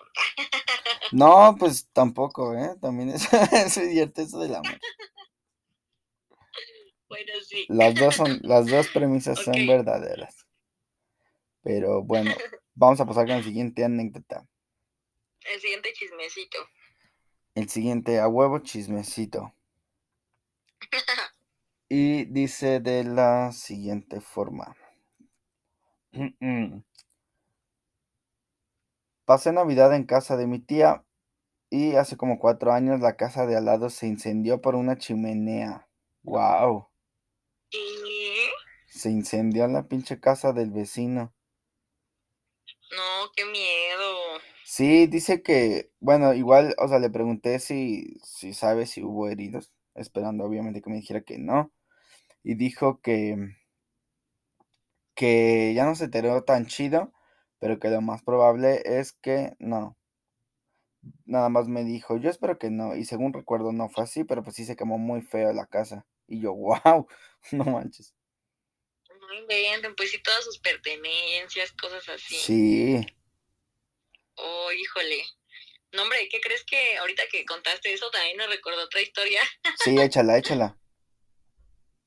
[1.13, 2.77] No, pues tampoco, ¿eh?
[2.81, 4.79] También es, es cierto eso del amor.
[7.09, 7.67] Bueno, sí.
[7.69, 10.47] Las dos son, las dos premisas son verdaderas.
[11.63, 12.31] Pero bueno,
[12.75, 14.47] vamos a pasar con la siguiente anécdota.
[15.53, 16.59] El siguiente chismecito.
[17.55, 19.55] El siguiente, a huevo chismecito.
[21.91, 24.77] Y dice de la siguiente forma.
[29.25, 31.03] Pasé Navidad en casa de mi tía
[31.71, 35.89] y hace como cuatro años la casa de al lado se incendió por una chimenea.
[36.23, 36.89] ¡Wow!
[38.87, 41.33] Se incendió la pinche casa del vecino.
[42.91, 44.41] No, qué miedo.
[44.65, 49.73] Sí, dice que, bueno, igual, o sea, le pregunté si, si sabe si hubo heridos,
[49.95, 51.73] esperando obviamente que me dijera que no.
[52.43, 53.57] Y dijo que,
[55.15, 57.13] que ya no se enteró tan chido,
[57.59, 59.97] pero que lo más probable es que no.
[61.27, 62.97] Nada más me dijo, yo espero que no.
[62.97, 66.07] Y según recuerdo no fue así, pero pues sí se quemó muy feo la casa.
[66.29, 67.09] Y yo, wow,
[67.53, 68.15] no manches.
[69.09, 72.37] No inventen, pues sí, todas sus pertenencias, cosas así.
[72.37, 73.07] Sí,
[74.37, 75.25] Oh, híjole.
[75.93, 79.41] No, hombre, ¿qué crees que ahorita que contaste eso también me recordó otra historia?
[79.83, 80.79] sí, échala, échala.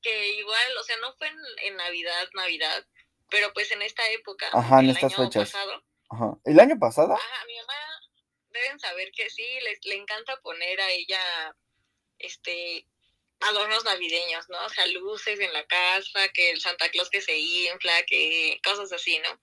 [0.00, 2.86] Que igual, o sea, no fue en, en Navidad, Navidad,
[3.30, 4.48] pero pues en esta época.
[4.52, 5.50] Ajá, en el estas año fechas.
[5.52, 5.84] pasado.
[6.10, 6.38] Ajá.
[6.44, 7.12] ¿El año pasado?
[7.14, 7.74] Ajá, mi mamá
[8.50, 11.56] deben saber que sí, le, le encanta poner a ella,
[12.18, 12.86] este,
[13.48, 14.64] adornos navideños, ¿no?
[14.64, 18.92] O sea, luces en la casa, que el Santa Claus que se infla, que cosas
[18.92, 19.40] así, ¿no?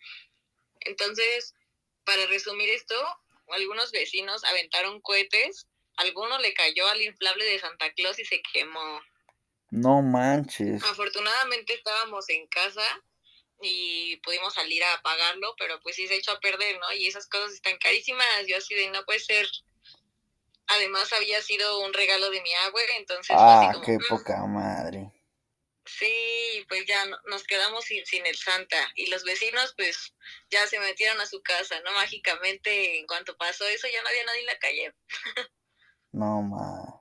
[0.82, 1.54] Entonces,
[2.06, 2.96] para resumir esto,
[3.50, 9.02] algunos vecinos aventaron cohetes, alguno le cayó al inflable de Santa Claus y se quemó.
[9.72, 10.84] No manches.
[10.84, 12.86] Afortunadamente estábamos en casa
[13.62, 16.92] y pudimos salir a apagarlo, pero pues sí se echó a perder, ¿no?
[16.94, 19.48] Y esas cosas están carísimas, yo así de no puede ser.
[20.70, 24.02] Además había sido un regalo de mi abue, entonces Ah, como, qué "Mm".
[24.10, 25.12] poca madre.
[25.86, 30.14] Sí, pues ya no- nos quedamos sin, sin el Santa y los vecinos pues
[30.52, 31.92] ya se metieron a su casa, ¿no?
[31.94, 34.94] Mágicamente en cuanto pasó eso ya no había nadie en la calle.
[36.14, 36.99] No ma.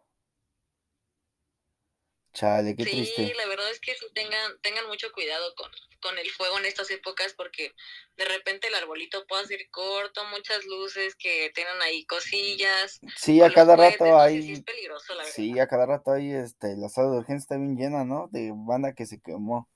[2.39, 3.35] Chale, qué sí, triste.
[3.35, 5.69] la verdad es que sí tengan, tengan mucho cuidado con,
[6.01, 7.75] con el fuego en estas épocas porque
[8.17, 13.01] de repente el arbolito puede ser corto, muchas luces que tienen ahí cosillas.
[13.17, 14.63] Sí, a cada rato no sé, sí es hay.
[14.63, 15.35] peligroso, la verdad.
[15.35, 16.77] Sí, a cada rato hay este.
[16.77, 18.29] La sala de urgencia está bien llena, ¿no?
[18.31, 19.69] De banda que se quemó.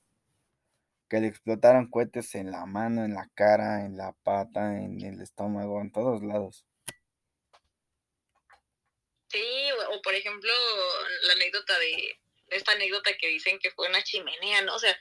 [1.09, 5.21] Que le explotaron cohetes en la mano, en la cara, en la pata, en el
[5.21, 6.65] estómago, en todos lados.
[9.27, 10.51] Sí, o, por ejemplo,
[11.27, 12.19] la anécdota de
[12.55, 14.75] esta anécdota que dicen que fue una chimenea, ¿no?
[14.75, 14.95] O sea,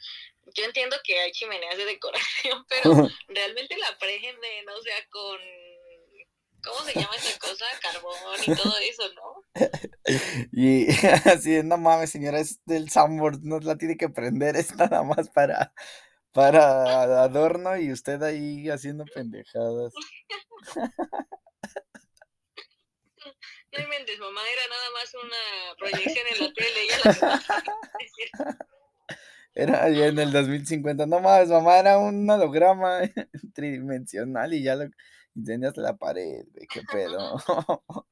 [0.54, 2.82] yo entiendo que hay chimeneas de decoración, pero
[3.28, 5.38] realmente la prenden, o sea, con,
[6.64, 7.64] ¿cómo se llama esa cosa?
[7.80, 9.44] Carbón y todo eso, ¿no?
[10.52, 10.88] Y
[11.26, 15.02] así, de, no mames, señora, es del Sanborn, no la tiene que prender, es nada
[15.02, 15.72] más para,
[16.32, 19.92] para adorno y usted ahí haciendo pendejadas.
[23.72, 26.80] No inventes, mamá, era nada más una proyección en la tele.
[26.88, 26.96] Ya
[28.38, 28.58] la...
[29.54, 31.06] Era ya en el 2050.
[31.06, 33.00] No mames, mamá, era un holograma
[33.54, 34.88] tridimensional y ya lo
[35.34, 36.44] incendiaste la pared.
[36.70, 37.36] Qué pedo.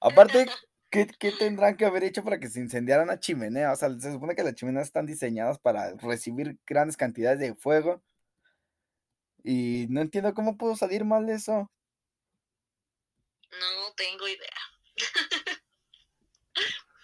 [0.00, 0.46] Aparte,
[0.90, 3.72] ¿qué, ¿qué, tendrán que haber hecho para que se incendiara una chimenea?
[3.72, 8.02] O sea, se supone que las chimeneas están diseñadas para recibir grandes cantidades de fuego.
[9.42, 11.70] Y no entiendo cómo pudo salir mal eso.
[13.60, 14.60] No tengo idea.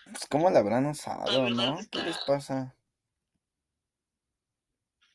[0.05, 1.79] Pues, ¿cómo la habrán usado, no?
[1.91, 2.75] ¿Qué les pasa?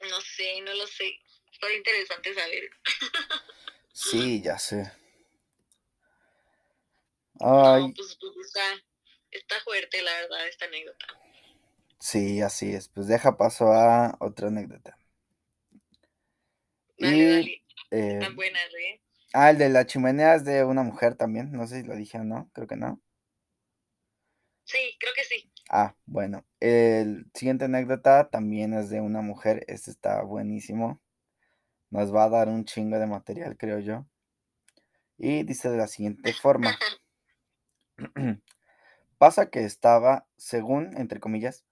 [0.01, 1.19] No sé, no lo sé.
[1.59, 2.69] Fue interesante saber.
[3.93, 4.91] sí, ya sé.
[7.39, 7.87] Ay.
[7.87, 8.83] No, pues, pues está,
[9.31, 11.05] está fuerte, la verdad, esta anécdota.
[11.99, 12.89] Sí, así es.
[12.89, 14.97] Pues deja paso a otra anécdota.
[16.97, 17.63] Dale, y, dale.
[17.91, 19.01] Eh, Tan buenas, ¿eh?
[19.39, 21.51] Ah, el de la chimenea es de una mujer también.
[21.51, 22.49] No sé si lo dije o no.
[22.53, 22.99] Creo que no.
[24.63, 25.51] Sí, creo que sí.
[25.69, 26.43] Ah, bueno.
[26.59, 29.63] El siguiente anécdota también es de una mujer.
[29.67, 30.99] Este está buenísimo.
[31.91, 34.07] Nos va a dar un chingo de material, creo yo.
[35.19, 36.75] Y dice de la siguiente forma.
[39.19, 41.63] Pasa que estaba, según, entre comillas,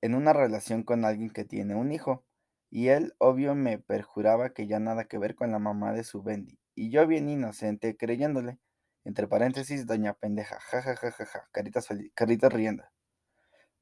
[0.00, 2.24] en una relación con alguien que tiene un hijo.
[2.68, 6.24] Y él, obvio, me perjuraba que ya nada que ver con la mamá de su
[6.24, 6.58] Bendy.
[6.76, 8.58] Y yo bien inocente, creyéndole.
[9.02, 12.84] Entre paréntesis, doña pendeja, jajajaja, caritas, caritas riendo.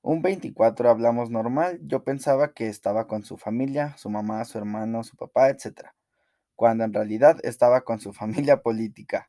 [0.01, 5.03] Un 24 hablamos normal, yo pensaba que estaba con su familia, su mamá, su hermano,
[5.03, 5.91] su papá, etc.
[6.55, 9.29] Cuando en realidad estaba con su familia política.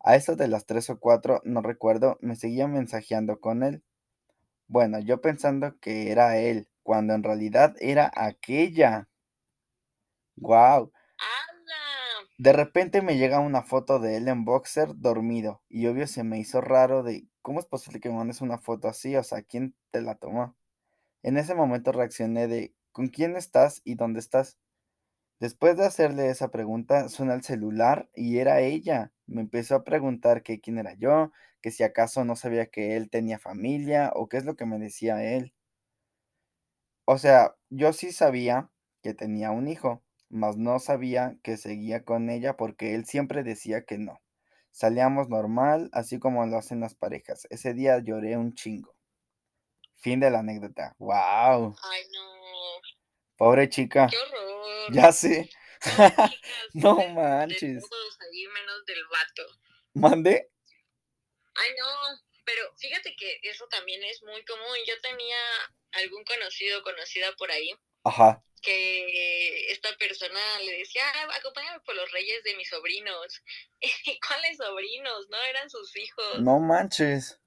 [0.00, 3.82] A eso de las 3 o 4, no recuerdo, me seguía mensajeando con él.
[4.66, 9.08] Bueno, yo pensando que era él, cuando en realidad era aquella.
[10.36, 10.92] ¡Guau!
[12.42, 16.40] De repente me llega una foto de él en boxer dormido y obvio se me
[16.40, 19.76] hizo raro de cómo es posible que me mandes una foto así, o sea, ¿quién
[19.92, 20.56] te la tomó?
[21.22, 24.58] En ese momento reaccioné de ¿con quién estás y dónde estás?
[25.40, 29.12] Después de hacerle esa pregunta, suena el celular y era ella.
[29.28, 33.08] Me empezó a preguntar que quién era yo, que si acaso no sabía que él
[33.08, 35.54] tenía familia o qué es lo que me decía él.
[37.04, 38.70] O sea, yo sí sabía
[39.02, 43.84] que tenía un hijo, mas no sabía que seguía con ella porque él siempre decía
[43.84, 44.22] que no.
[44.70, 47.46] Salíamos normal, así como lo hacen las parejas.
[47.50, 48.96] Ese día lloré un chingo.
[49.96, 50.96] Fin de la anécdota.
[50.98, 51.76] ¡Wow!
[51.82, 52.80] Ay, no.
[53.36, 54.08] Pobre chica.
[54.10, 54.92] ¡Qué horror!
[54.92, 55.50] Ya sé.
[56.72, 57.82] no manches.
[57.82, 59.42] De menos del vato.
[59.92, 60.50] ¿Mande?
[61.54, 61.86] Ay, no.
[62.44, 64.76] Pero fíjate que eso también es muy común.
[64.88, 65.36] Yo tenía
[65.92, 67.70] algún conocido, conocida por ahí.
[68.04, 73.42] Ajá que esta persona le decía, ah, acompáñame por los reyes de mis sobrinos.
[74.06, 75.28] ¿Y cuáles sobrinos?
[75.28, 76.40] No, eran sus hijos.
[76.40, 77.38] No manches.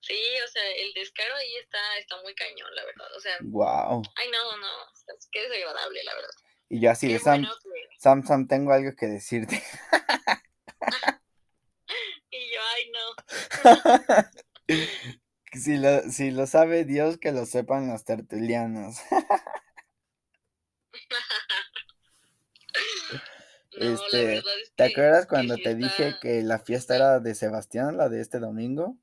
[0.00, 3.06] Sí, o sea, el descaro ahí está, está muy cañón, la verdad.
[3.16, 4.02] O sea, wow.
[4.16, 6.30] Ay, no, no, es que desagradable, la verdad.
[6.70, 7.46] Y yo así de Sam,
[7.98, 9.56] Sam, Sam, tengo algo que decirte.
[12.30, 13.14] y yo, ay, no.
[15.52, 18.98] si, lo, si lo sabe Dios, que lo sepan los tertulianos.
[23.72, 24.42] este,
[24.76, 28.96] ¿te acuerdas cuando te dije que la fiesta era de Sebastián, la de este domingo?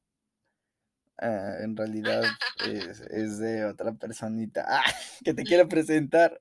[1.20, 2.24] Ah, en realidad
[3.12, 4.84] es, de otra personita ah,
[5.24, 6.40] que te quiero presentar.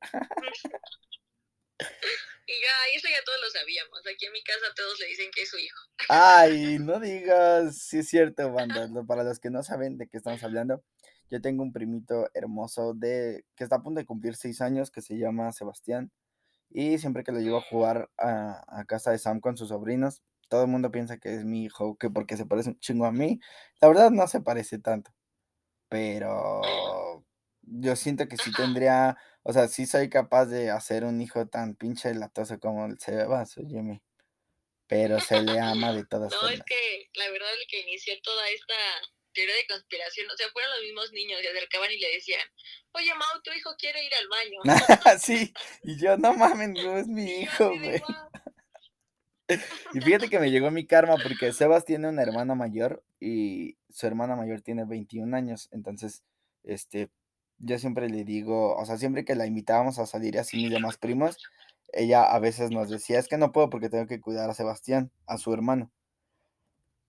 [2.66, 4.00] Ya, eso ya todos lo sabíamos.
[4.12, 5.78] Aquí en mi casa todos le dicen que es su hijo.
[6.08, 8.88] Ay, no digas, sí es cierto, banda.
[9.06, 10.82] Para los que no saben de qué estamos hablando,
[11.30, 15.00] yo tengo un primito hermoso de que está a punto de cumplir seis años que
[15.00, 16.10] se llama Sebastián.
[16.70, 20.62] Y siempre que lo llevo a jugar a, casa de Sam con sus sobrinos, todo
[20.62, 23.38] el mundo piensa que es mi hijo, que porque se parece un chingo a mí.
[23.80, 25.12] La verdad no se parece tanto.
[25.88, 26.62] Pero
[27.62, 29.16] yo siento que sí tendría,
[29.48, 33.54] o sea, sí soy capaz de hacer un hijo tan pinche latoso como el Sebas,
[33.54, 34.02] Jimmy.
[34.88, 36.50] Pero se le ama de todas formas.
[36.50, 38.74] No, es que la verdad el que inició toda esta
[39.32, 42.40] teoría de conspiración, o sea, fueron los mismos niños, se acercaban y le decían,
[42.90, 44.60] oye, Mau, tu hijo quiere ir al baño.
[45.20, 45.54] sí,
[45.84, 48.02] y yo, no mames, no es mi hijo, güey.
[49.94, 54.08] y fíjate que me llegó mi karma porque Sebas tiene una hermana mayor y su
[54.08, 56.24] hermana mayor tiene 21 años, entonces,
[56.64, 57.10] este,
[57.58, 60.98] yo siempre le digo, o sea, siempre que la invitábamos a salir así mis demás
[60.98, 61.38] primos,
[61.92, 65.10] ella a veces nos decía, es que no puedo porque tengo que cuidar a Sebastián,
[65.26, 65.90] a su hermano.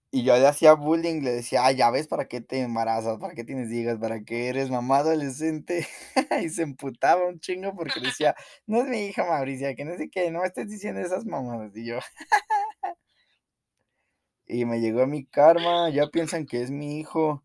[0.10, 3.34] Y yo le hacía bullying, le decía, ah, ya ves para qué te embarazas, para
[3.36, 5.86] qué tienes hijas, para qué eres mamá adolescente.
[6.42, 8.34] y se emputaba un chingo porque decía,
[8.66, 11.76] no es mi hija Mauricia, que no sé qué, no me estés diciendo esas mamadas.
[11.76, 12.00] Y yo,
[14.48, 17.44] y me llegó mi karma, ya piensan que es mi hijo.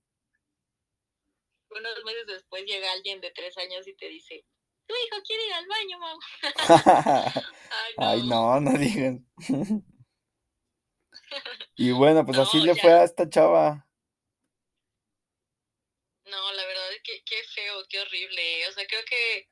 [1.77, 4.45] Unos meses después llega alguien de tres años y te dice,
[4.87, 6.21] tu hijo quiere ir al baño, mamá.
[7.97, 9.27] Ay, no, no, digan.
[11.77, 13.87] y bueno, pues así le fue a esta chava.
[16.25, 18.69] No, la verdad es que qué feo, qué horrible.
[18.69, 19.49] O sea, creo que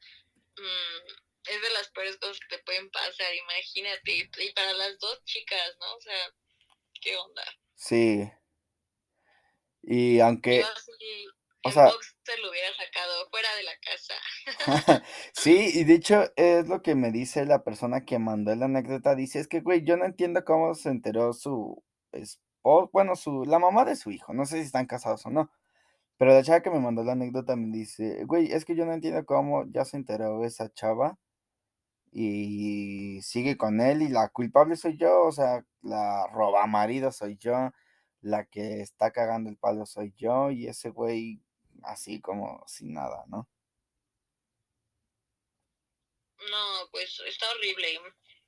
[0.57, 4.31] mm, es de las peores cosas que te pueden pasar, imagínate.
[4.39, 5.95] Y para las dos chicas, ¿no?
[5.95, 6.35] O sea,
[7.01, 7.45] ¿qué onda?
[7.77, 8.31] Sí.
[9.83, 10.65] Y aunque...
[11.63, 11.91] o sea,
[12.23, 15.05] se lo hubiera sacado fuera de la casa.
[15.35, 19.15] sí, y de hecho es lo que me dice la persona que mandó la anécdota.
[19.15, 21.83] Dice, es que, güey, yo no entiendo cómo se enteró su
[22.13, 24.33] esposo, bueno, su, la mamá de su hijo.
[24.33, 25.51] No sé si están casados o no.
[26.19, 28.93] Pero la chava que me mandó la anécdota me dice, güey, es que yo no
[28.93, 31.19] entiendo cómo ya se enteró esa chava
[32.13, 37.37] y sigue con él y la culpable soy yo, o sea, la roba marido soy
[37.39, 37.71] yo,
[38.21, 41.43] la que está cagando el palo soy yo y ese güey
[41.85, 43.49] así como sin nada, ¿no?
[46.51, 48.01] No, pues está horrible.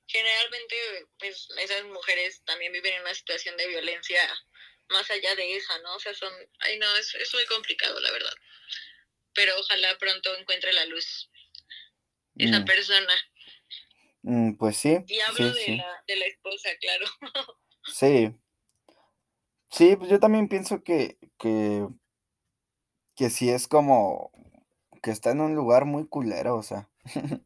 [0.07, 0.75] Generalmente,
[1.19, 4.21] pues esas mujeres también viven en una situación de violencia
[4.89, 5.95] más allá de esa, ¿no?
[5.95, 8.33] O sea, son, ay no, es, es muy complicado, la verdad.
[9.33, 11.29] Pero ojalá pronto encuentre la luz
[12.35, 12.65] esa mm.
[12.65, 13.13] persona.
[14.23, 14.97] Mm, pues sí.
[15.07, 17.05] Y hablo de, La, de la esposa, claro.
[17.85, 18.31] sí.
[19.69, 21.87] Sí, pues yo también pienso que, que,
[23.15, 24.31] que sí es como
[25.01, 26.89] que está en un lugar muy culero, o sea.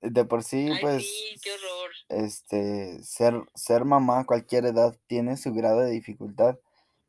[0.00, 1.10] de por sí, pues,
[1.42, 1.90] qué horror.
[2.08, 6.58] este, ser, ser mamá a cualquier edad tiene su grado de dificultad,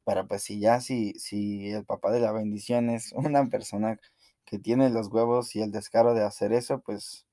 [0.05, 3.99] pero pues si ya, si, si el papá de la bendición es una persona
[4.45, 7.27] que tiene los huevos y el descaro de hacer eso, pues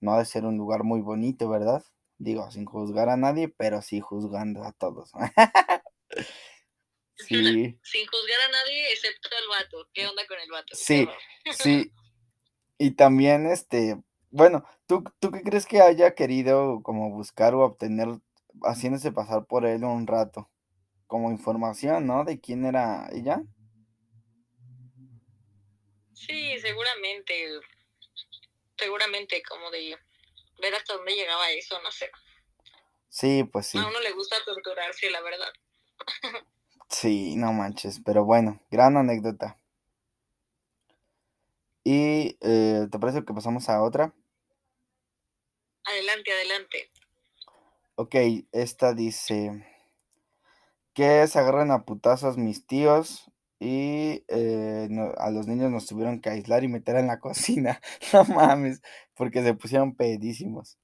[0.00, 1.82] no ha de ser un lugar muy bonito, ¿verdad?
[2.18, 5.12] Digo, sin juzgar a nadie, pero sí juzgando a todos.
[7.26, 7.78] sí.
[7.82, 9.88] Sin juzgar a nadie excepto al vato.
[9.92, 10.74] ¿Qué onda con el vato?
[10.74, 11.08] Sí,
[11.52, 11.92] sí.
[12.78, 13.96] Y también, este,
[14.30, 18.08] bueno, ¿tú, ¿tú qué crees que haya querido como buscar o obtener
[18.62, 20.50] haciéndose pasar por él un rato?
[21.06, 22.24] Como información, ¿no?
[22.24, 23.42] De quién era ella.
[26.14, 27.60] Sí, seguramente
[28.80, 29.96] seguramente como de
[30.58, 32.10] ver hasta dónde llegaba eso, no sé.
[33.08, 33.78] Sí, pues sí.
[33.78, 35.52] A uno le gusta torturarse, la verdad.
[36.90, 39.58] sí, no manches, pero bueno, gran anécdota.
[41.84, 44.14] Y eh, ¿te parece que pasamos a otra?
[45.84, 46.90] Adelante, adelante.
[47.96, 48.14] Ok,
[48.52, 49.64] esta dice
[50.94, 54.88] que se agarran a putazos mis tíos y eh,
[55.18, 57.80] a los niños nos tuvieron que aislar y meter en la cocina.
[58.12, 58.82] No mames,
[59.14, 60.78] porque se pusieron pedísimos.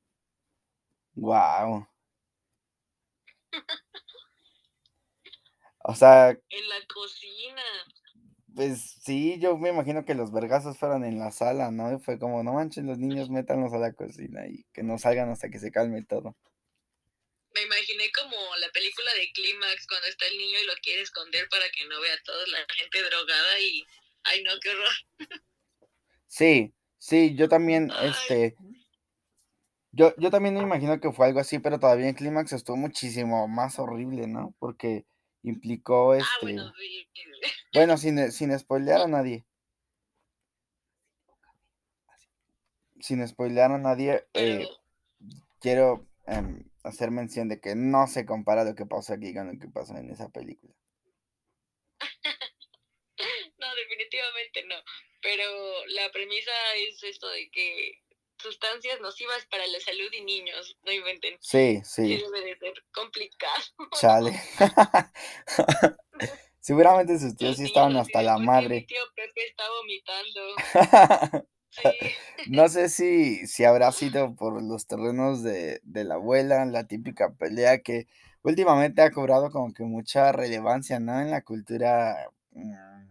[1.17, 1.89] Wow.
[5.89, 6.31] O sea.
[6.31, 7.63] En la cocina.
[8.55, 11.95] Pues sí, yo me imagino que los vergazos fueron en la sala, ¿no?
[11.95, 15.31] Y fue como, no manchen, los niños métanlos a la cocina y que no salgan
[15.31, 16.35] hasta que se calme todo
[17.57, 21.49] me imaginé como la película de Clímax cuando está el niño y lo quiere esconder
[21.49, 23.83] para que no vea a toda la gente drogada y
[24.25, 24.95] ay no, qué horror.
[26.29, 28.57] Sí, sí, yo también, este,
[29.93, 33.49] yo, yo también me imagino que fue algo así, pero todavía en Clímax estuvo muchísimo
[33.49, 34.55] más horrible, ¿no?
[34.59, 35.07] Porque
[35.49, 36.27] implicó este.
[36.29, 36.73] Ah, bueno,
[37.73, 39.45] bueno, sin, sin spoilear a nadie.
[43.01, 44.67] Sin spoilear a nadie, eh,
[45.61, 49.59] quiero em, hacer mención de que no se compara lo que pasó aquí con lo
[49.59, 50.75] que pasó en esa película.
[53.59, 54.77] no, definitivamente no.
[55.21, 55.45] Pero
[55.89, 58.03] la premisa es esto de que
[58.47, 61.37] sustancias nocivas para la salud y niños, no inventen.
[61.41, 62.17] Sí, sí.
[62.17, 63.63] debe de ser complicado.
[64.01, 64.33] Chale.
[66.61, 68.77] Seguramente sus tíos sí estaban hasta la madre.
[68.77, 71.47] Mi tío Pepe está vomitando.
[72.49, 77.83] No sé si, si habrá sido por los terrenos de, la abuela, la típica pelea
[77.83, 78.07] que
[78.43, 81.21] últimamente ha cobrado como que mucha relevancia, ¿no?
[81.21, 83.11] En la cultura, mm,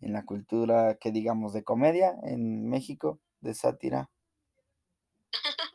[0.00, 4.08] en la cultura que digamos de comedia en México, de sátira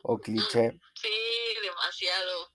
[0.06, 0.78] o cliché.
[0.94, 1.08] Sí,
[1.62, 2.52] demasiado.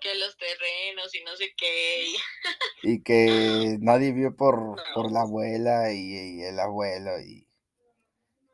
[0.00, 2.06] Que los terrenos y no sé qué.
[2.82, 3.26] Y que
[3.80, 7.46] nadie vio por, por la abuela y el abuelo y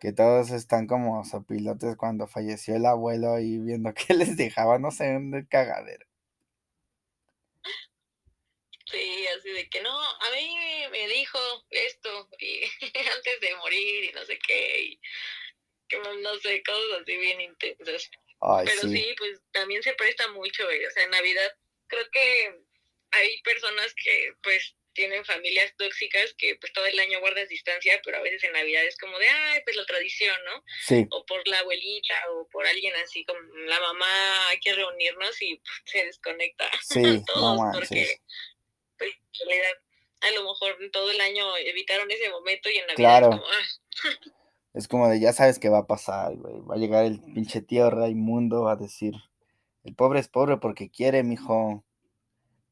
[0.01, 4.91] que todos están como sopilotes cuando falleció el abuelo y viendo que les dejaba, no
[4.91, 6.05] sé, un cagadero.
[8.91, 10.57] Sí, así de que no, a mí
[10.91, 11.39] me dijo
[11.71, 12.65] esto y
[13.17, 15.01] antes de morir y no sé qué, y
[15.99, 18.11] no sé, cosas así bien intensas.
[18.65, 19.15] Pero sí.
[19.19, 22.61] pues también se presta mucho, o sea, en Navidad creo que
[23.13, 28.19] hay personas que pues tienen familias tóxicas que pues todo el año guardas distancia, pero
[28.19, 30.65] a veces en Navidad es como de, ay, pues la tradición, ¿no?
[30.85, 31.07] Sí.
[31.11, 35.57] O por la abuelita o por alguien así como la mamá, hay que reunirnos y
[35.57, 38.21] pues, se desconecta Sí, todos no porque
[38.99, 39.77] pues en realidad
[40.21, 43.31] a lo mejor todo el año evitaron ese momento y en Navidad Claro.
[43.31, 44.37] es como, ah,
[44.75, 46.61] Es como de, ya sabes qué va a pasar, güey.
[46.61, 49.15] Va a llegar el pinche tío Raimundo a decir,
[49.85, 51.85] el pobre es pobre porque quiere, mijo.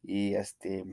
[0.02, 0.84] Y este...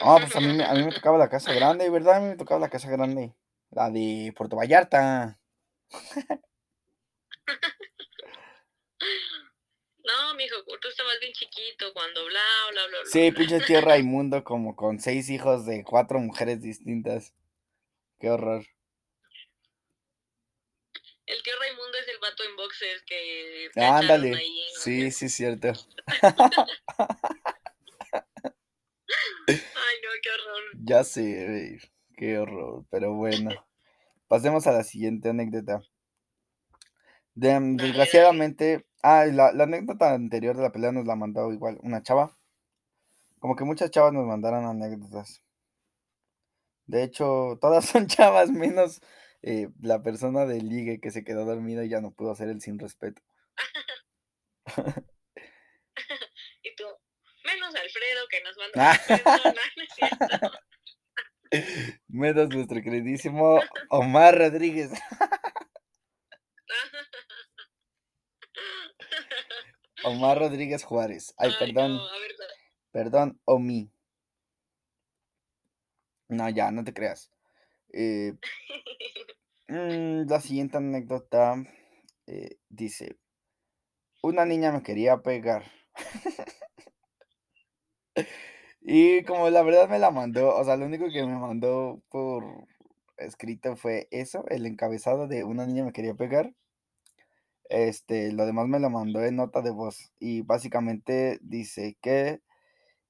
[0.00, 2.16] No, pues a mí, me- a mí me tocaba la casa grande, ¿verdad?
[2.16, 3.34] A mí me tocaba la casa grande.
[3.70, 5.38] La de Puerto Vallarta.
[10.04, 12.40] no, mijo, tú estabas bien chiquito cuando bla,
[12.72, 13.10] bla, bla, bla.
[13.10, 13.38] Sí, bla".
[13.38, 17.34] pinche tío Raimundo como con seis hijos de cuatro mujeres distintas.
[18.18, 18.64] Qué horror.
[21.32, 24.36] El tío Raimundo es el vato en boxes que cacharon Ándale.
[24.36, 24.80] ahí, ¿no?
[24.80, 25.68] Sí, sí, cierto.
[29.48, 30.62] Ay, no, qué horror.
[30.84, 31.78] Ya sé,
[32.16, 33.50] qué horror, pero bueno.
[34.28, 35.82] Pasemos a la siguiente anécdota.
[37.34, 42.02] De- desgraciadamente, ah, la, la anécdota anterior de la pelea nos la mandó igual una
[42.02, 42.36] chava.
[43.38, 45.42] Como que muchas chavas nos mandaron anécdotas.
[46.86, 49.00] De hecho, todas son chavas, menos
[49.42, 52.60] eh, la persona del ligue que se quedó dormida y ya no pudo hacer el
[52.60, 53.22] sin respeto.
[56.64, 56.84] Y tú,
[57.44, 58.96] menos Alfredo que nos mandó Ah.
[59.76, 60.50] ¿no cierto?
[62.08, 64.90] Menos nuestro queridísimo Omar Rodríguez.
[70.04, 71.34] Omar Rodríguez Juárez.
[71.36, 71.96] Ay, perdón.
[71.96, 72.44] No, a ver, no.
[72.90, 73.90] Perdón, Omi.
[76.28, 77.30] No, ya, no te creas.
[77.92, 78.34] Eh,
[79.68, 81.62] mm, la siguiente anécdota
[82.26, 83.16] eh, dice,
[84.22, 85.64] una niña me quería pegar.
[88.80, 92.44] y como la verdad me la mandó, o sea, lo único que me mandó por
[93.18, 96.52] escrito fue eso, el encabezado de una niña me quería pegar.
[97.68, 102.42] Este, lo demás me lo mandó en nota de voz y básicamente dice que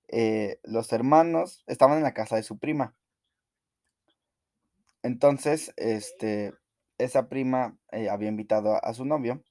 [0.08, 2.94] eh, los hermanos estaban en la casa de su prima.
[5.02, 6.54] Entonces, este,
[6.98, 9.42] esa prima eh, había invitado a, a su novio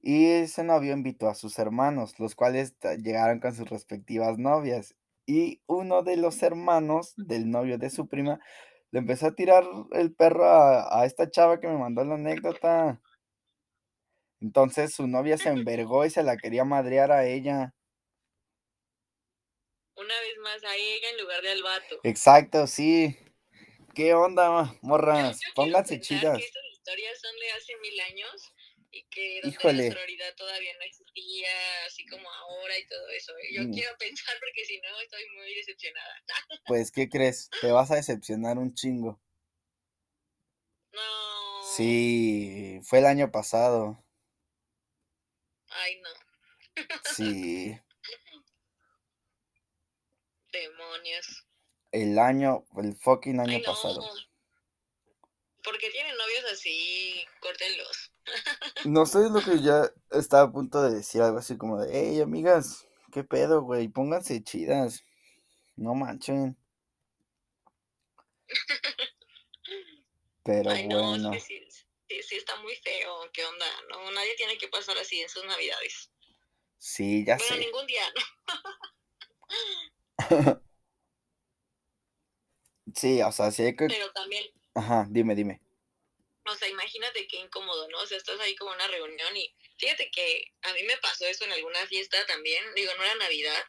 [0.00, 4.94] y ese novio invitó a sus hermanos, los cuales llegaron con sus respectivas novias.
[5.26, 8.38] Y uno de los hermanos del novio de su prima
[8.92, 13.00] le empezó a tirar el perro a, a esta chava que me mandó la anécdota.
[14.40, 17.74] Entonces su novia se envergó y se la quería madrear a ella.
[19.96, 22.00] Una vez más a ella en lugar de al vato.
[22.04, 23.16] Exacto, sí.
[23.96, 25.40] ¿Qué onda, morras?
[25.40, 26.36] yo Pónganse chidas.
[26.36, 28.52] Que estas historias son de hace mil años
[28.90, 29.88] y que donde Híjole.
[29.88, 31.48] la sororidad todavía no existía,
[31.86, 33.32] así como ahora y todo eso.
[33.54, 33.72] Yo Mm.
[33.72, 36.14] quiero pensar porque si no estoy muy decepcionada.
[36.66, 37.48] Pues, ¿qué crees?
[37.62, 39.18] Te vas a decepcionar un chingo.
[40.92, 41.62] No.
[41.74, 44.04] Sí, fue el año pasado.
[45.70, 46.10] Ay, no.
[47.14, 47.80] Sí,
[50.52, 51.45] Demonios.
[52.02, 53.72] El año, el fucking año Ay, no.
[53.72, 54.02] pasado.
[55.62, 58.12] Porque tienen novios así, córtenlos.
[58.84, 62.20] No sé, lo que ya estaba a punto de decir algo así como de, hey,
[62.20, 63.88] amigas, ¿qué pedo, güey?
[63.88, 65.04] Pónganse chidas.
[65.76, 66.56] No manchen.
[70.42, 73.30] Pero Ay, no, bueno, es que sí, sí, sí está muy feo.
[73.32, 73.66] ¿Qué onda?
[73.90, 76.10] No, nadie tiene que pasar así en sus navidades.
[76.78, 77.58] sí, ya bueno, sé.
[77.58, 78.22] ningún día, ¿no?
[82.96, 83.86] Sí, o sea, sí hay que...
[83.86, 84.44] Pero también,
[84.74, 85.60] Ajá, dime, dime.
[86.46, 87.98] o sea, imagínate qué incómodo, ¿no?
[88.00, 91.26] O sea, estás ahí como en una reunión y fíjate que a mí me pasó
[91.26, 92.62] eso en alguna fiesta también.
[92.74, 93.64] Digo, no era Navidad,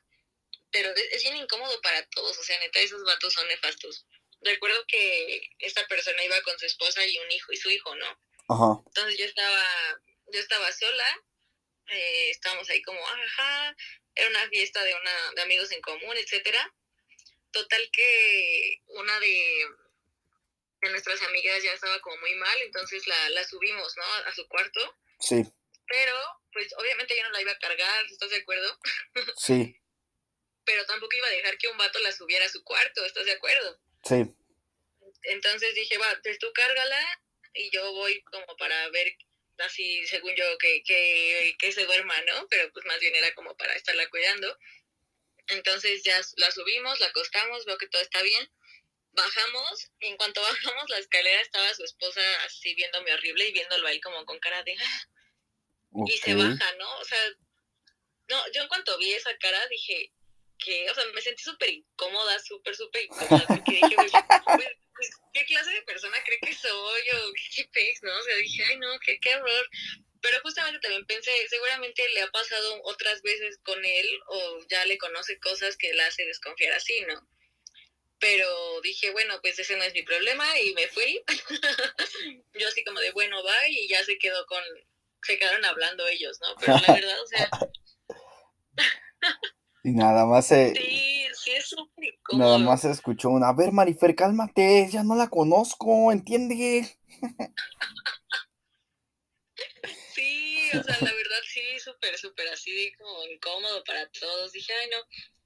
[0.71, 2.37] pero es, es bien incómodo para todos.
[2.37, 4.05] O sea, neta, esos vatos son nefastos.
[4.41, 8.07] Recuerdo que esta persona iba con su esposa y un hijo y su hijo, ¿no?
[8.49, 9.63] Ajá, Entonces yo estaba,
[10.31, 11.23] yo estaba sola,
[11.89, 13.75] eh, estábamos ahí como, ajá,
[14.15, 16.73] era una fiesta de una, de amigos en común, etcétera.
[17.51, 19.67] Total que una de,
[20.81, 24.03] de nuestras amigas ya estaba como muy mal, entonces la, la subimos, ¿no?
[24.03, 25.43] A su cuarto, sí,
[25.87, 26.13] pero
[26.53, 28.77] pues obviamente yo no la iba a cargar, ¿estás de acuerdo?
[29.37, 29.79] sí,
[30.65, 33.33] Pero tampoco iba a dejar que un vato la subiera a su cuarto, ¿estás de
[33.33, 33.79] acuerdo?
[34.03, 34.23] sí,
[35.23, 37.21] Entonces dije, va, pues tú cárgala
[37.53, 39.15] y yo voy como para ver,
[39.59, 42.47] así según yo, que, que, que se duerma, ¿no?
[42.49, 44.57] Pero pues más bien era como para estarla cuidando.
[45.47, 48.51] Entonces ya la subimos, la acostamos, veo que todo está bien.
[49.11, 50.41] Bajamos, y en cuanto
[50.75, 54.63] bajamos la escalera estaba su esposa así viéndome horrible y viéndolo ahí como con cara
[54.63, 54.75] de...
[54.79, 55.07] "Ah".
[56.07, 56.97] Y se baja, ¿no?
[56.99, 57.19] O sea,
[58.29, 60.11] No, yo en cuanto vi esa cara dije
[60.59, 64.11] que, o sea, me sentí súper incómoda, súper, súper incómoda, porque dije, pues,
[64.45, 67.01] pues, pues, ¿qué clase de persona cree que soy?
[67.13, 68.11] O qué pez, ¿no?
[68.13, 69.69] O sea, dije, ay, no, qué, qué horror.
[70.21, 74.97] Pero justamente también pensé, seguramente le ha pasado otras veces con él o ya le
[74.97, 77.27] conoce cosas que la hace desconfiar así, ¿no?
[78.19, 81.23] Pero dije, bueno, pues ese no es mi problema y me fui.
[82.59, 84.61] Yo así como de, bueno, va y ya se quedó con,
[85.21, 86.55] se quedaron hablando ellos, ¿no?
[86.59, 87.49] Pero la verdad, o sea...
[89.83, 90.73] y nada más se...
[90.73, 95.15] Sí, sí es súper Nada más se escuchó una, a ver, Marifer, cálmate, ya no
[95.15, 96.97] la conozco, ¿entiende?
[100.17, 104.51] sí, o sea, la verdad sí, súper, súper así, como incómodo para todos.
[104.51, 104.97] Dije, ay, no.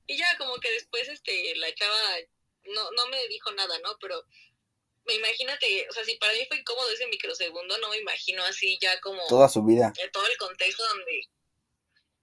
[0.07, 1.99] Y ya como que después, este, la chava
[2.65, 3.97] no, no me dijo nada, ¿no?
[3.99, 4.23] Pero
[5.05, 8.77] me imagínate, o sea, si para mí fue incómodo ese microsegundo, no me imagino así
[8.81, 9.25] ya como...
[9.27, 9.91] Toda su vida.
[10.13, 11.27] todo el contexto donde...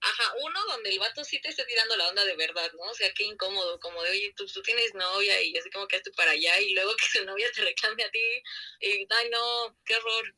[0.01, 2.85] Ajá, uno donde el vato sí te está tirando la onda de verdad, ¿no?
[2.85, 6.01] O sea, qué incómodo, como de, oye, tú, tú tienes novia y así como que
[6.01, 8.43] tú para allá y luego que su novia te reclame a ti
[8.81, 10.35] y, ay, no, qué horror.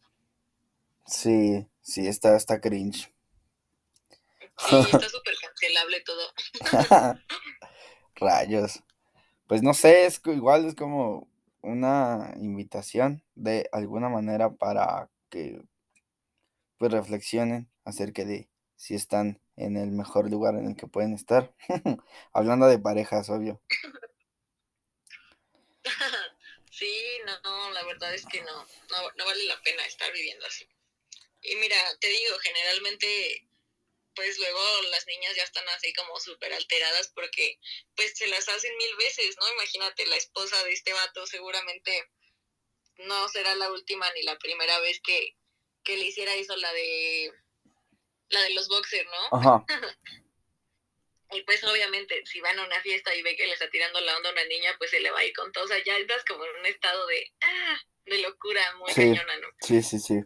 [1.06, 3.12] Sí, sí, está, está cringe.
[4.56, 6.32] Sí, está súper cancelable todo.
[8.14, 8.82] Rayos.
[9.46, 11.28] Pues no sé, es igual es como
[11.62, 15.62] una invitación de alguna manera para que
[16.78, 21.52] pues reflexionen acerca de si están en el mejor lugar en el que pueden estar.
[22.32, 23.60] Hablando de parejas, obvio.
[26.70, 30.66] Sí, no, la verdad es que no, no, no vale la pena estar viviendo así.
[31.42, 33.46] Y mira, te digo, generalmente
[34.14, 34.60] pues luego
[34.90, 37.58] las niñas ya están así como súper alteradas porque
[37.96, 39.52] pues se las hacen mil veces, ¿no?
[39.52, 42.10] Imagínate, la esposa de este vato seguramente
[42.98, 45.36] no será la última ni la primera vez que,
[45.84, 47.32] que le hiciera eso la de
[48.28, 49.38] la de los boxers, ¿no?
[49.38, 49.64] Ajá.
[51.32, 54.16] y pues obviamente si van a una fiesta y ve que le está tirando la
[54.16, 55.96] onda a una niña, pues se le va a ir con todo, o sea, ya
[55.96, 59.48] estás como en un estado de ah, de locura muy cañona, ¿no?
[59.60, 60.20] Sí, sí, sí.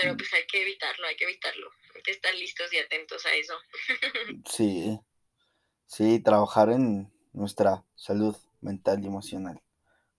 [0.00, 1.70] Pero pues hay que evitarlo, hay que evitarlo
[2.02, 3.54] que estar listos y atentos a eso.
[4.44, 5.00] sí,
[5.86, 9.62] sí, trabajar en nuestra salud mental y emocional.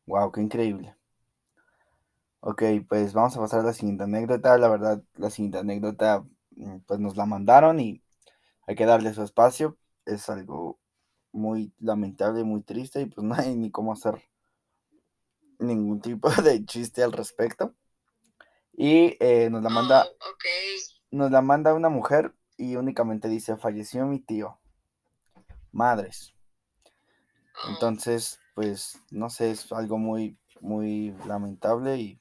[0.06, 0.96] Wow, qué increíble.
[2.42, 4.58] Ok, pues vamos a pasar a la siguiente anécdota.
[4.58, 8.02] La verdad, la siguiente anécdota, mm, pues nos la mandaron y
[8.68, 9.78] hay que darle su espacio.
[10.06, 10.80] Es algo
[11.32, 14.24] muy lamentable, muy triste y pues no hay ni cómo hacer
[15.60, 17.76] ningún tipo de chiste al respecto.
[18.74, 20.36] Y eh, nos la manda oh,
[21.12, 24.60] nos la manda una mujer y únicamente dice, falleció mi tío.
[25.72, 26.34] Madres.
[27.64, 27.70] Oh.
[27.70, 32.20] Entonces, pues, no sé, es algo muy, muy lamentable y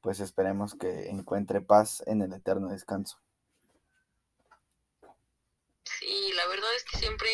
[0.00, 3.20] pues esperemos que encuentre paz en el eterno descanso.
[5.82, 7.28] Sí, la verdad es que siempre,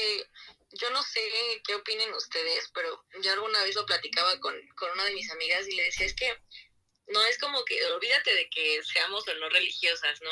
[0.72, 1.20] yo no sé
[1.66, 5.68] qué opinen ustedes, pero yo alguna vez lo platicaba con, con una de mis amigas
[5.68, 6.32] y le decía, es que
[7.08, 10.30] no es como que, olvídate de que seamos o no religiosas, ¿no?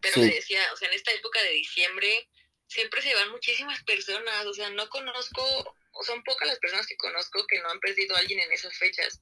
[0.00, 2.28] Pero me decía, o sea, en esta época de diciembre
[2.66, 6.96] siempre se van muchísimas personas, o sea, no conozco, o son pocas las personas que
[6.96, 9.20] conozco que no han perdido a alguien en esas fechas.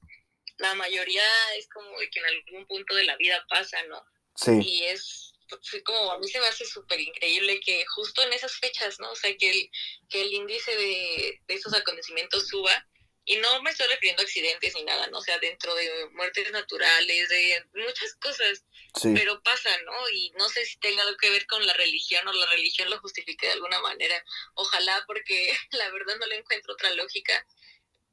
[0.57, 1.23] La mayoría
[1.57, 4.05] es como de que en algún punto de la vida pasa, ¿no?
[4.35, 4.59] Sí.
[4.61, 5.33] Y es
[5.83, 9.11] como, a mí se me hace súper increíble que justo en esas fechas, ¿no?
[9.11, 9.71] O sea, que el,
[10.09, 12.87] que el índice de, de esos acontecimientos suba
[13.25, 15.19] y no me estoy refiriendo a accidentes ni nada, ¿no?
[15.19, 18.63] O sea, dentro de muertes naturales, de muchas cosas,
[19.13, 20.09] pero pasa, ¿no?
[20.09, 22.99] Y no sé si tenga algo que ver con la religión o la religión lo
[22.99, 24.23] justifique de alguna manera.
[24.55, 27.45] Ojalá, porque la verdad no le encuentro otra lógica,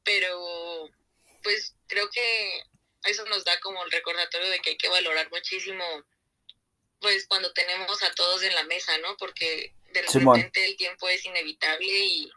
[0.05, 0.91] pero
[1.43, 2.63] pues creo que
[3.05, 5.85] eso nos da como el recordatorio de que hay que valorar muchísimo,
[7.01, 9.17] pues cuando tenemos a todos en la mesa, ¿no?
[9.17, 12.31] Porque de repente el tiempo es inevitable y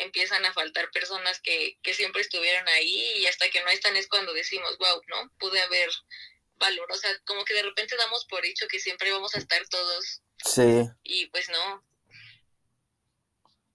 [0.00, 4.08] empiezan a faltar personas que, que siempre estuvieron ahí y hasta que no están es
[4.08, 5.30] cuando decimos, wow, ¿no?
[5.38, 5.90] Pude haber
[6.56, 9.66] valor, o sea, como que de repente damos por hecho que siempre vamos a estar
[9.68, 10.22] todos.
[10.44, 10.86] Sí.
[11.02, 11.84] Y pues no.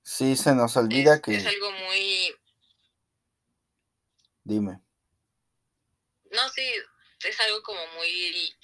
[0.03, 1.35] Sí, se nos olvida que...
[1.35, 2.35] Es algo muy...
[4.43, 4.79] Dime.
[6.31, 6.71] No, sí,
[7.23, 8.55] es algo como muy,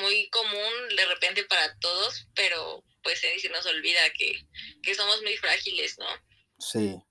[0.00, 4.46] muy común de repente para todos, pero pues se nos olvida que,
[4.82, 6.06] que somos muy frágiles, ¿no?
[6.68, 7.04] Sí.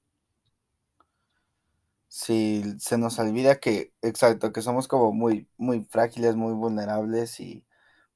[2.08, 7.66] Sí, se nos olvida que, exacto, que somos como muy, muy frágiles, muy vulnerables y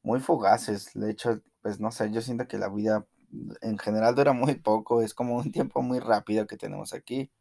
[0.04, 0.92] muy fugaces.
[0.94, 3.08] De hecho, pues no sé, yo siento que la vida
[3.62, 7.32] en general dura muy poco, es como un tiempo muy rápido que tenemos aquí.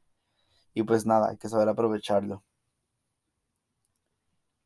[0.75, 2.45] Y pues nada, hay que saber aprovecharlo.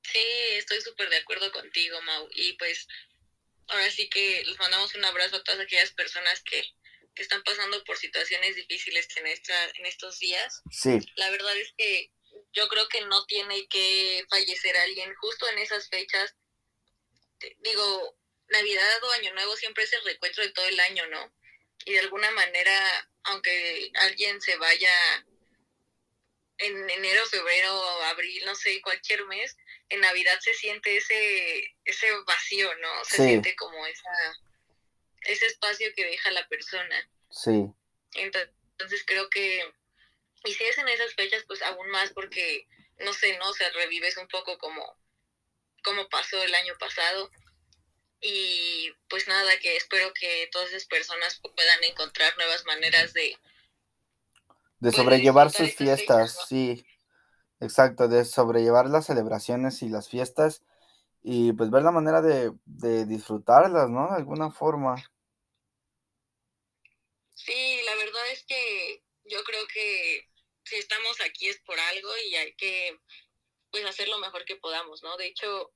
[0.03, 0.19] Sí,
[0.57, 2.29] estoy súper de acuerdo contigo, Mau.
[2.35, 2.89] Y pues
[3.69, 6.63] ahora sí que les mandamos un abrazo a todas aquellas personas que,
[7.15, 10.63] que están pasando por situaciones difíciles en, esta, en estos días.
[10.71, 10.99] Sí.
[11.17, 12.11] La verdad es que
[12.53, 16.35] yo creo que no tiene que fallecer alguien justo en esas fechas.
[17.59, 18.17] Digo,
[18.49, 21.33] Navidad o Año Nuevo siempre es el recuento de todo el año, ¿no?
[21.85, 24.93] Y de alguna manera, aunque alguien se vaya
[26.59, 29.57] en enero, febrero, abril, no sé, cualquier mes,
[29.89, 33.05] en Navidad se siente ese, ese vacío, ¿no?
[33.05, 34.11] Se siente como esa,
[35.23, 36.97] ese espacio que deja la persona.
[37.31, 37.73] Sí.
[38.15, 39.63] Entonces creo que,
[40.45, 42.67] y si es en esas fechas, pues aún más porque,
[42.99, 43.49] no sé, ¿no?
[43.51, 44.97] O sea, revives un poco como,
[45.85, 47.31] como pasó el año pasado.
[48.23, 53.37] Y pues nada, que espero que todas esas personas puedan encontrar nuevas maneras de...
[54.81, 56.85] De pues, sobrellevar sus fiestas, sí.
[57.61, 60.63] Exacto, de sobrellevar las celebraciones y las fiestas
[61.23, 64.09] y pues ver la manera de, de disfrutarlas, ¿no?
[64.11, 64.97] De alguna forma.
[67.45, 70.29] Sí, la verdad es que yo creo que
[70.65, 72.99] si estamos aquí es por algo y hay que
[73.71, 75.17] pues hacer lo mejor que podamos, ¿no?
[75.17, 75.73] De hecho,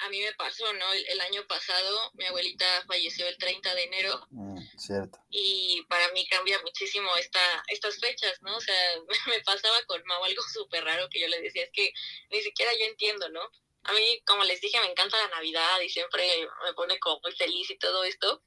[0.00, 0.92] a mí me pasó, ¿no?
[0.92, 4.26] El, año pasado mi abuelita falleció el 30 de enero.
[4.30, 5.18] Mm, cierto.
[5.30, 8.56] Y para mí cambia muchísimo esta, estas fechas, ¿no?
[8.56, 8.96] O sea,
[9.26, 11.92] me pasaba con Mau algo súper raro que yo le decía, es que
[12.30, 13.42] ni siquiera yo entiendo, ¿no?
[13.84, 17.32] A mí, como les dije, me encanta la Navidad y siempre me pone como muy
[17.32, 18.42] feliz y todo esto,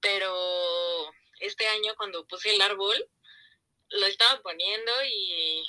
[0.00, 3.08] pero este año cuando puse el árbol,
[3.88, 5.64] lo estaba poniendo y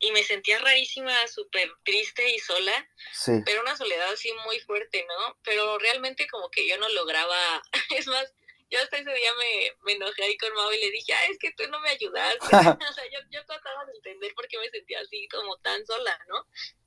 [0.00, 3.32] y me sentía rarísima, súper triste y sola, sí.
[3.44, 5.38] pero una soledad así muy fuerte, ¿no?
[5.44, 7.62] Pero realmente como que yo no lograba,
[7.96, 8.32] es más,
[8.70, 11.38] yo hasta ese día me, me enojé ahí con Mau y le dije, ah, es
[11.38, 12.38] que tú no me ayudaste,
[12.88, 16.18] o sea, yo, yo trataba de entender por qué me sentía así como tan sola,
[16.28, 16.46] ¿no?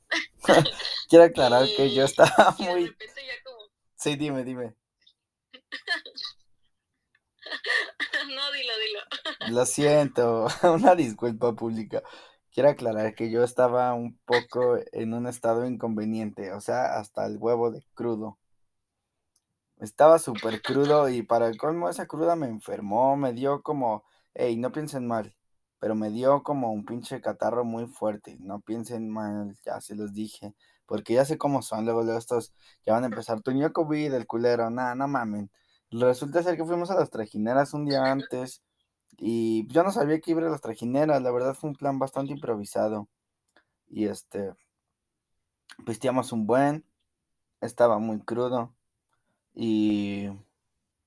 [1.08, 2.96] Quiero aclarar que yo estaba muy...
[3.44, 3.72] como...
[3.96, 4.76] Sí, dime, dime.
[8.36, 9.56] no, dilo, dilo.
[9.56, 12.02] Lo siento, una disculpa pública.
[12.52, 17.38] Quiero aclarar que yo estaba un poco en un estado inconveniente, o sea, hasta el
[17.38, 18.38] huevo de crudo.
[19.80, 24.56] Estaba súper crudo y para el colmo esa cruda me enfermó, me dio como, hey,
[24.56, 25.36] no piensen mal,
[25.80, 30.14] pero me dio como un pinche catarro muy fuerte, no piensen mal, ya se los
[30.14, 32.54] dije, porque ya sé cómo son, luego, estos
[32.86, 35.52] ya van a empezar, tu COVID, el culero, nada, no mamen.
[35.94, 38.64] Resulta ser que fuimos a las trajineras un día antes
[39.18, 42.34] y yo no sabía que iba a las trajineras, la verdad fue un plan bastante
[42.34, 43.08] improvisado.
[43.88, 44.56] Y este,
[45.86, 46.84] vestíamos un buen,
[47.62, 48.74] estaba muy crudo.
[49.54, 50.30] Y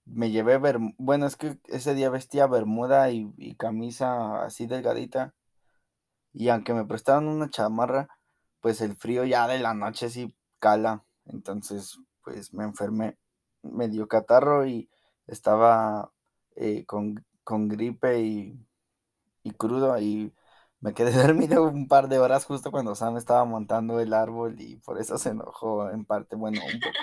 [0.04, 5.34] me llevé, ver, bueno, es que ese día vestía bermuda y, y camisa así delgadita.
[6.32, 8.08] Y aunque me prestaron una chamarra,
[8.60, 11.04] pues el frío ya de la noche sí cala.
[11.24, 13.18] Entonces, pues me enfermé,
[13.72, 14.88] me dio catarro y
[15.26, 16.12] estaba
[16.56, 18.58] eh, con con gripe y,
[19.56, 20.32] crudo y
[20.80, 24.78] me quedé dormido un par de horas justo cuando Sam estaba montando el árbol y
[24.78, 26.98] por eso se enojó en parte, bueno, un poco.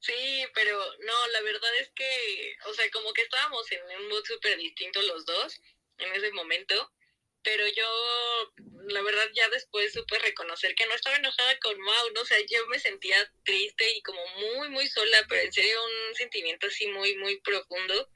[0.00, 4.24] Sí, pero no, la verdad es que, o sea, como que estábamos en un mood
[4.24, 5.60] súper distinto los dos
[5.98, 6.74] en ese momento
[7.42, 8.52] pero yo,
[8.88, 12.22] la verdad, ya después supe reconocer que no estaba enojada con Mau, ¿no?
[12.22, 16.14] O sea, yo me sentía triste y como muy, muy sola, pero en serio un
[16.14, 18.10] sentimiento así muy, muy profundo.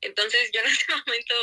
[0.00, 1.34] Entonces yo en ese momento,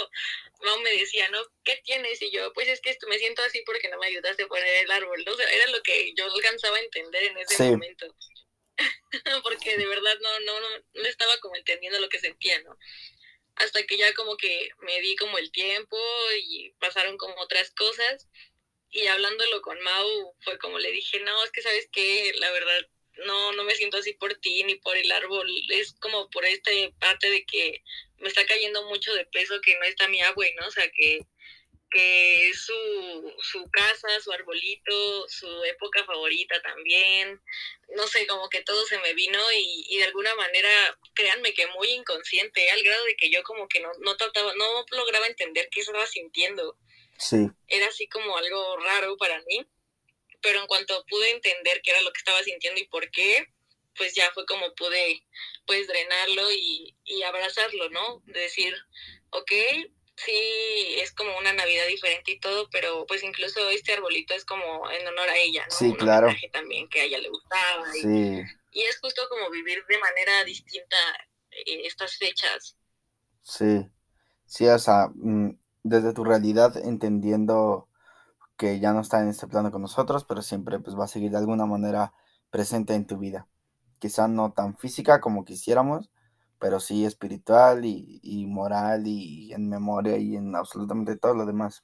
[0.62, 1.40] Mau me decía, ¿no?
[1.64, 2.22] ¿Qué tienes?
[2.22, 4.92] Y yo, pues es que me siento así porque no me ayudaste a poner el
[4.92, 5.34] árbol, ¿no?
[5.34, 8.16] O sea, era lo que yo alcanzaba a entender en ese momento.
[9.44, 12.78] porque de verdad no, no, no, no estaba como entendiendo lo que sentía, ¿no?
[13.56, 15.98] Hasta que ya como que me di como el tiempo
[16.42, 18.28] y pasaron como otras cosas
[18.92, 22.88] y hablándolo con Mau fue como le dije, no, es que sabes que la verdad
[23.26, 26.72] no, no me siento así por ti ni por el árbol, es como por esta
[27.00, 27.84] parte de que
[28.18, 30.68] me está cayendo mucho de peso que no está mi agua, ¿no?
[30.68, 31.20] O sea, que
[31.94, 37.40] que es su, su casa, su arbolito, su época favorita también.
[37.96, 40.70] No sé, como que todo se me vino y, y de alguna manera,
[41.14, 44.86] créanme que muy inconsciente, al grado de que yo como que no, no trataba, no
[44.92, 46.78] lograba entender qué estaba sintiendo.
[47.20, 47.48] Sí.
[47.68, 49.64] Era así como algo raro para mí,
[50.42, 53.48] pero en cuanto pude entender qué era lo que estaba sintiendo y por qué,
[53.96, 55.24] pues ya fue como pude
[55.68, 58.24] pues drenarlo y, y abrazarlo, ¿no?
[58.26, 58.76] De decir,
[59.30, 59.52] ok,
[60.16, 60.32] sí
[60.98, 65.08] es como una Navidad diferente y todo, pero pues incluso este arbolito es como en
[65.08, 65.76] honor a ella, ¿no?
[65.76, 66.30] Sí, claro.
[66.52, 67.92] también que a ella le gustaba.
[67.94, 68.42] Sí.
[68.72, 70.98] Y, es justo como vivir de manera distinta
[71.52, 72.78] eh, estas fechas.
[73.42, 73.88] Sí,
[74.46, 77.90] sí, o sea, mm, desde tu realidad entendiendo
[78.58, 81.32] que ya no está en este plano con nosotros, pero siempre pues va a seguir
[81.32, 82.14] de alguna manera
[82.50, 83.48] presente en tu vida.
[84.00, 86.10] quizá no tan física como quisiéramos,
[86.64, 91.84] pero sí espiritual y, moral y en memoria y en absolutamente todo lo demás.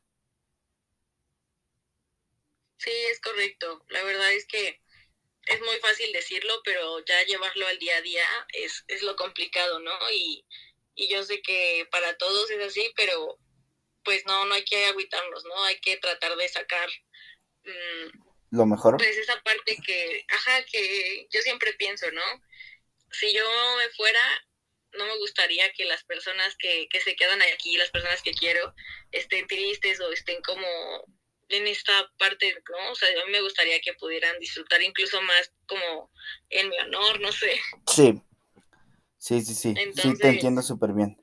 [2.78, 3.84] Sí, es correcto.
[3.90, 4.80] La verdad es que
[5.48, 8.24] es muy fácil decirlo, pero ya llevarlo al día a día
[8.54, 9.92] es, es lo complicado, ¿no?
[10.14, 10.46] Y,
[10.96, 13.38] y yo sé que para todos es así, pero
[14.06, 15.62] pues no, no hay que agüitarnos, ¿no?
[15.66, 16.90] Hay que tratar de sacar
[17.66, 18.96] mm, lo mejor.
[18.96, 22.24] Pues esa parte que, ajá, que yo siempre pienso, ¿no?
[23.12, 23.44] Si yo
[23.78, 24.22] me fuera,
[24.98, 28.74] no me gustaría que las personas que, que se quedan aquí, las personas que quiero,
[29.12, 30.66] estén tristes o estén como
[31.50, 32.92] en esta parte, ¿no?
[32.92, 36.12] O sea, a mí me gustaría que pudieran disfrutar incluso más como
[36.50, 37.60] en mi honor, no sé.
[37.88, 38.22] Sí,
[39.18, 41.18] sí, sí, sí, sí te entiendo súper bien.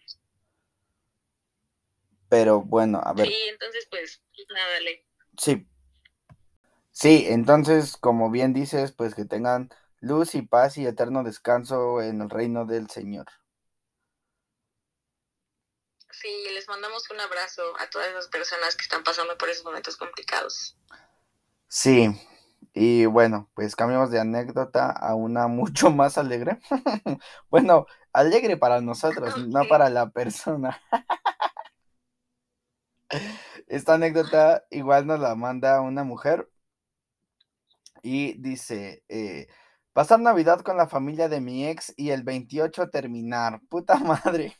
[2.29, 3.29] Pero bueno, a ver.
[3.29, 5.07] Sí, entonces pues, nada, dale.
[5.39, 5.67] Sí,
[6.99, 9.69] Sí, entonces, como bien dices, pues que tengan
[10.01, 13.27] luz y paz y eterno descanso en el reino del Señor.
[16.21, 19.99] Sí, les mandamos un abrazo a todas las personas que están pasando por esos momentos
[19.99, 20.79] complicados.
[21.69, 22.09] Sí,
[22.73, 26.59] y bueno, pues cambiamos de anécdota a una mucho más alegre.
[27.51, 30.81] bueno, alegre para nosotros, no para la persona.
[33.67, 36.49] Esta anécdota igual nos la manda una mujer
[38.03, 39.49] y dice, eh,
[39.93, 43.61] pasar Navidad con la familia de mi ex y el 28 terminar.
[43.69, 44.57] Puta madre.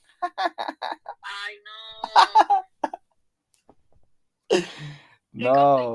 [1.23, 1.63] Ay,
[5.33, 5.95] no.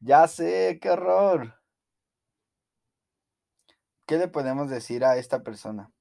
[0.00, 1.60] Ya sé, qué horror.
[4.06, 5.92] ¿Qué le podemos decir a esta persona?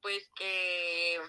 [0.00, 1.20] Pues que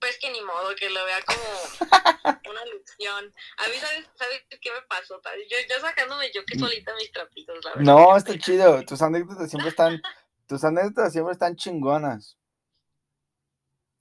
[0.00, 1.40] pues que ni modo, que lo vea como
[2.50, 3.34] una lección.
[3.56, 5.20] A mí, ¿sabes, ¿sabes qué me pasó?
[5.50, 6.60] Yo, yo sacándome yo que mm.
[6.60, 7.84] solita mis trapitos, la verdad.
[7.84, 8.84] No, está chido.
[8.84, 10.00] Tus anécdotas siempre están,
[10.48, 12.36] tus anécdotas siempre están chingonas.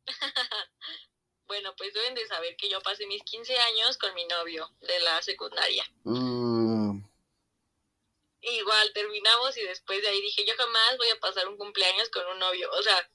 [1.48, 5.00] bueno, pues deben de saber que yo pasé mis 15 años con mi novio de
[5.02, 5.86] la secundaria.
[6.06, 7.00] Uh.
[8.40, 12.26] Igual terminamos y después de ahí dije, yo jamás voy a pasar un cumpleaños con
[12.28, 12.72] un novio.
[12.72, 13.10] O sea,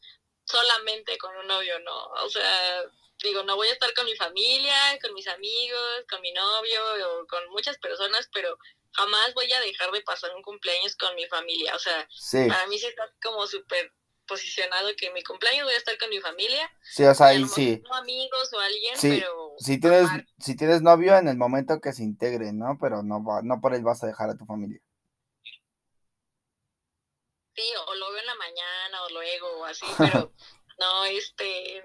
[0.44, 2.06] solamente con un novio, no.
[2.24, 2.84] O sea,
[3.22, 7.26] digo, no voy a estar con mi familia, con mis amigos, con mi novio o
[7.26, 8.58] con muchas personas, pero
[8.92, 11.74] jamás voy a dejar de pasar un cumpleaños con mi familia.
[11.74, 12.08] O sea,
[12.48, 13.92] para mí sí está como súper
[14.26, 16.70] posicionado que mi cumpleaños voy a estar con mi familia.
[16.82, 17.82] Sí, o sea, ahí sí.
[17.84, 19.54] No amigos o alguien, pero...
[19.58, 22.78] Si tienes, si tienes novio en el momento que se integre, ¿no?
[22.80, 24.80] Pero no, no por él vas a dejar a tu familia.
[27.54, 30.32] Sí, o lo veo en la mañana o luego o así, pero
[30.78, 31.84] no, este,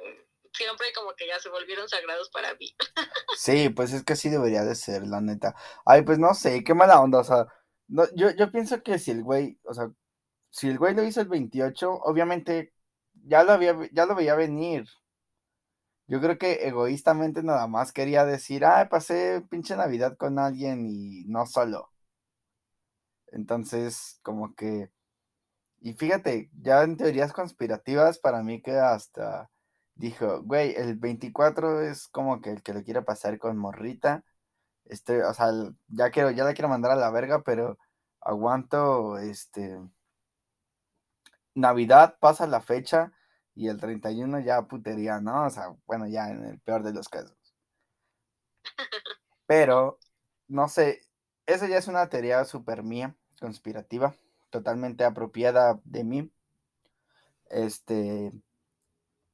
[0.58, 2.76] siempre como que ya se volvieron sagrados para mí.
[3.38, 5.55] sí, pues es que así debería de ser, la neta.
[5.86, 7.47] Ay, pues no sé, qué mala onda, o sea,
[7.88, 9.91] no, yo, yo pienso que si el güey, o sea,
[10.49, 12.74] si el güey lo hizo el 28, obviamente
[13.14, 14.86] ya lo había, ya lo veía venir.
[16.08, 21.26] Yo creo que egoístamente nada más quería decir, ah, pasé pinche Navidad con alguien y
[21.28, 21.91] no solo.
[23.32, 24.89] Entonces, como que
[25.82, 29.49] y fíjate, ya en teorías conspirativas, para mí que hasta
[29.98, 34.24] dijo, güey, el 24 es como que el que lo quiere pasar con morrita.
[34.86, 35.48] Este, o sea,
[35.88, 37.78] ya quiero, ya la quiero mandar a la verga, pero
[38.22, 39.78] aguanto, este,
[41.56, 43.12] Navidad pasa la fecha
[43.56, 45.45] y el 31 ya putería, ¿no?
[45.45, 47.36] O sea, bueno, ya en el peor de los casos.
[49.45, 50.00] Pero,
[50.48, 51.02] no sé,
[51.45, 54.16] esa ya es una teoría súper mía, conspirativa
[54.50, 56.32] totalmente apropiada de mí.
[57.50, 58.32] Este,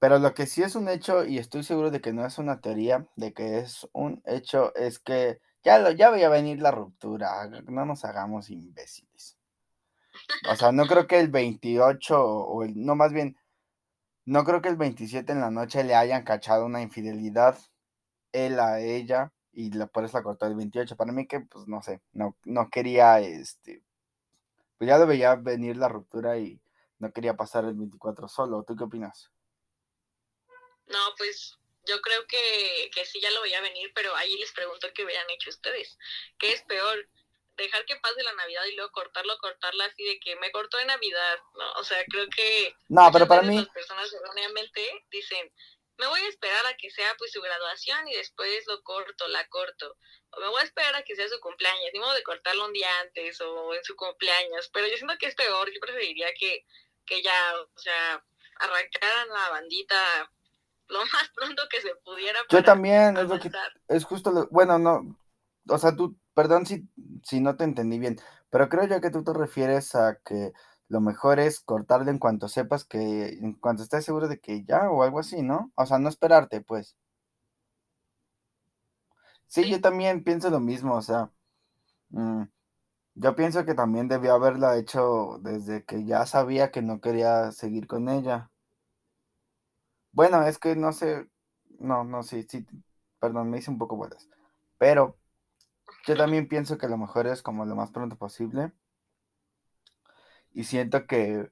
[0.03, 2.59] pero lo que sí es un hecho, y estoy seguro de que no es una
[2.59, 6.71] teoría, de que es un hecho, es que ya, lo, ya voy a venir la
[6.71, 9.37] ruptura, no nos hagamos imbéciles.
[10.51, 13.37] O sea, no creo que el 28 o el, no más bien,
[14.25, 17.57] no creo que el 27 en la noche le hayan cachado una infidelidad
[18.33, 20.97] él a ella y por eso la cortó el 28.
[20.97, 23.81] Para mí que, pues, no sé, no, no quería, este,
[24.77, 26.59] pues ya veía venir la ruptura y
[26.99, 28.63] no quería pasar el 24 solo.
[28.63, 29.32] ¿Tú qué opinas?
[30.87, 34.91] No, pues yo creo que, que sí ya lo veía venir, pero ahí les pregunto
[34.93, 35.97] qué hubieran hecho ustedes.
[36.37, 37.07] ¿Qué es peor?
[37.57, 40.85] Dejar que pase la Navidad y luego cortarlo, cortarla así de que me cortó de
[40.85, 41.73] Navidad, ¿no?
[41.73, 42.75] O sea, creo que...
[42.89, 43.57] No, pero para mí...
[43.57, 45.51] Las personas erróneamente dicen,
[45.97, 49.47] me voy a esperar a que sea pues su graduación y después lo corto, la
[49.49, 49.97] corto.
[50.31, 52.73] O me voy a esperar a que sea su cumpleaños, ni modo de cortarlo un
[52.73, 54.69] día antes o en su cumpleaños.
[54.73, 56.65] Pero yo siento que es peor, yo preferiría que,
[57.05, 58.23] que ya, o sea,
[58.59, 60.31] arrancaran la bandita
[60.93, 62.39] lo más pronto que se pudiera.
[62.49, 63.51] Yo también, es lo que,
[63.89, 65.17] es justo lo, bueno, no,
[65.67, 66.87] o sea, tú, perdón si,
[67.23, 68.17] si no te entendí bien,
[68.49, 70.53] Pero creo yo que tú te refieres a que
[70.87, 74.89] lo mejor es cortarle en cuanto sepas que, en cuanto estés seguro de que ya
[74.89, 75.71] o algo así, ¿no?
[75.75, 76.95] O sea, no esperarte, pues.
[79.47, 81.31] Sí, yo también pienso lo mismo, o sea,
[82.09, 82.43] mm,
[83.15, 87.87] yo pienso que también debió haberlo hecho desde que ya sabía que no quería seguir
[87.87, 88.51] con ella.
[90.13, 91.27] Bueno, es que no sé,
[91.79, 92.65] no, no, sí, sí,
[93.19, 94.29] perdón, me hice un poco bolas.
[94.77, 95.17] Pero
[96.07, 98.73] yo también pienso que lo mejor es como lo más pronto posible.
[100.53, 101.51] Y siento que,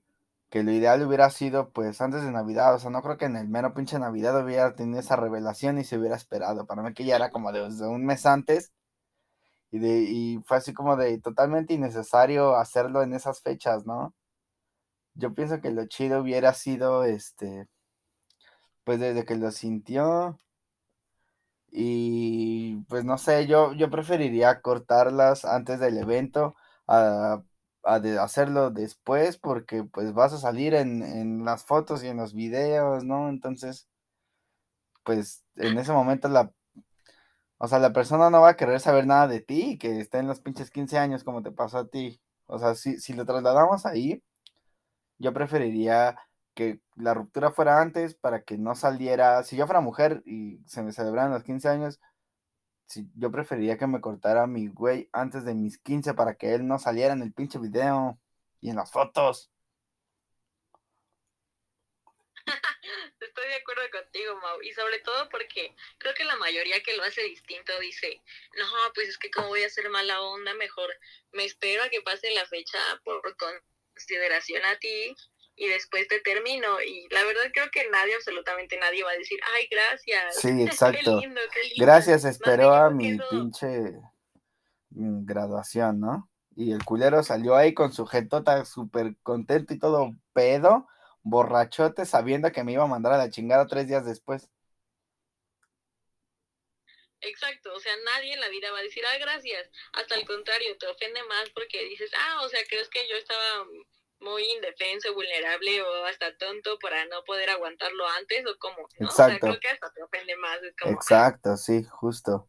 [0.49, 2.75] que lo ideal hubiera sido pues antes de Navidad.
[2.75, 5.83] O sea, no creo que en el mero pinche Navidad hubiera tenido esa revelación y
[5.83, 6.65] se hubiera esperado.
[6.67, 8.71] Para mí que ya era como desde un mes antes.
[9.71, 14.13] Y, de, y fue así como de totalmente innecesario hacerlo en esas fechas, ¿no?
[15.13, 17.67] Yo pienso que lo chido hubiera sido este
[18.83, 20.39] pues desde que lo sintió.
[21.71, 26.55] Y pues no sé, yo, yo preferiría cortarlas antes del evento
[26.87, 27.43] a,
[28.01, 32.33] de hacerlo después porque pues vas a salir en, en las fotos y en los
[32.33, 33.29] videos, ¿no?
[33.29, 33.87] Entonces,
[35.03, 36.51] pues en ese momento la,
[37.57, 40.27] o sea, la persona no va a querer saber nada de ti, que esté en
[40.27, 42.19] los pinches 15 años como te pasó a ti.
[42.47, 44.23] O sea, si, si lo trasladamos ahí,
[45.19, 46.17] yo preferiría
[46.53, 50.83] que la ruptura fuera antes para que no saliera, si yo fuera mujer y se
[50.83, 51.99] me celebraran los 15 años,
[52.85, 56.67] si, yo preferiría que me cortara mi güey antes de mis 15 para que él
[56.67, 58.19] no saliera en el pinche video
[58.59, 59.49] y en las fotos.
[63.19, 67.03] Estoy de acuerdo contigo, Mau, y sobre todo porque creo que la mayoría que lo
[67.03, 68.21] hace distinto dice,
[68.57, 70.89] no, pues es que como voy a hacer mala onda, mejor
[71.31, 75.15] me espero a que pase la fecha por consideración a ti
[75.55, 76.81] y después te termino.
[76.81, 80.37] Y la verdad creo que nadie, absolutamente nadie va a decir, ay, gracias.
[80.37, 81.19] Sí, exacto.
[81.19, 81.85] qué lindo, qué lindo.
[81.85, 83.67] Gracias, esperó a mi pinche
[84.89, 86.29] mm, graduación, ¿no?
[86.55, 90.87] Y el culero salió ahí con su jetota súper contento y todo pedo,
[91.21, 94.49] borrachote, sabiendo que me iba a mandar a la chingada tres días después.
[97.21, 99.69] Exacto, o sea, nadie en la vida va a decir, ay, gracias.
[99.93, 103.67] Hasta el contrario, te ofende más porque dices, ah, o sea, crees que yo estaba
[104.21, 109.47] muy indefenso, vulnerable o hasta tonto para no poder aguantarlo antes o como, Exacto.
[109.47, 110.59] creo que hasta te ofende más.
[110.85, 112.47] Exacto, sí, justo.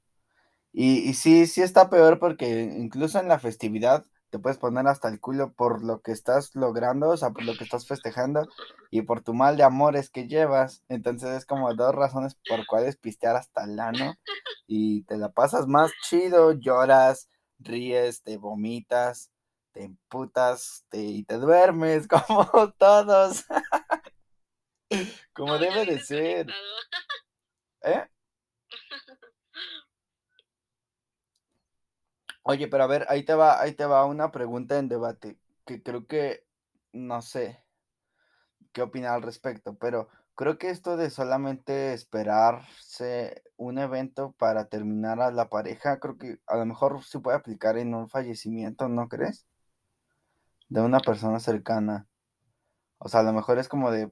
[0.72, 5.08] Y, y sí, sí está peor porque incluso en la festividad te puedes poner hasta
[5.08, 8.48] el culo por lo que estás logrando, o sea, por lo que estás festejando
[8.90, 10.82] y por tu mal de amores que llevas.
[10.88, 14.14] Entonces es como dos razones por cuales pistear hasta el ano
[14.66, 19.31] y te la pasas más chido, lloras, ríes, te vomitas
[19.72, 23.44] te emputas y te duermes como todos.
[25.32, 26.46] como debe de ser.
[27.82, 28.06] ¿Eh?
[32.44, 35.82] Oye, pero a ver, ahí te va, ahí te va una pregunta en debate que
[35.82, 36.44] creo que
[36.92, 37.62] no sé
[38.72, 45.20] qué opinar al respecto, pero creo que esto de solamente esperarse un evento para terminar
[45.20, 49.08] a la pareja, creo que a lo mejor se puede aplicar en un fallecimiento, ¿no
[49.08, 49.46] crees?
[50.72, 52.08] De una persona cercana.
[52.98, 54.10] O sea, a lo mejor es como de,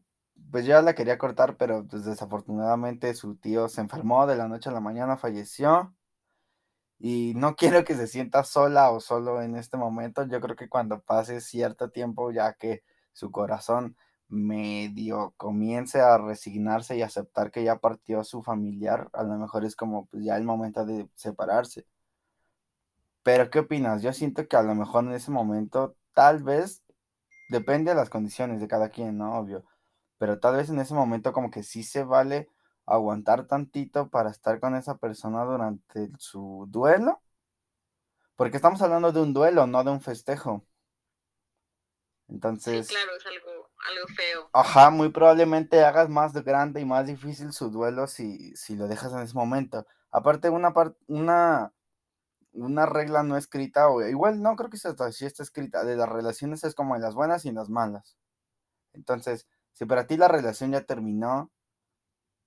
[0.50, 4.68] pues yo la quería cortar, pero pues desafortunadamente su tío se enfermó de la noche
[4.68, 5.94] a la mañana, falleció.
[6.98, 10.26] Y no quiero que se sienta sola o solo en este momento.
[10.26, 12.82] Yo creo que cuando pase cierto tiempo, ya que
[13.12, 13.96] su corazón
[14.28, 19.76] medio comience a resignarse y aceptar que ya partió su familiar, a lo mejor es
[19.76, 21.86] como pues ya el momento de separarse.
[23.22, 24.02] Pero ¿qué opinas?
[24.02, 26.82] Yo siento que a lo mejor en ese momento tal vez,
[27.48, 29.38] depende de las condiciones de cada quien, ¿no?
[29.38, 29.64] Obvio.
[30.18, 32.48] Pero tal vez en ese momento como que sí se vale
[32.86, 37.22] aguantar tantito para estar con esa persona durante su duelo.
[38.36, 40.64] Porque estamos hablando de un duelo, no de un festejo.
[42.28, 42.86] Entonces.
[42.86, 44.50] Sí, claro, es algo, algo feo.
[44.52, 49.12] Ajá, muy probablemente hagas más grande y más difícil su duelo si, si lo dejas
[49.12, 49.86] en ese momento.
[50.10, 50.72] Aparte, una,
[51.08, 51.72] una
[52.52, 56.08] una regla no escrita, o igual no creo que sea así está escrita, de las
[56.08, 58.16] relaciones es como en las buenas y en las malas.
[58.92, 61.50] Entonces, si para ti la relación ya terminó,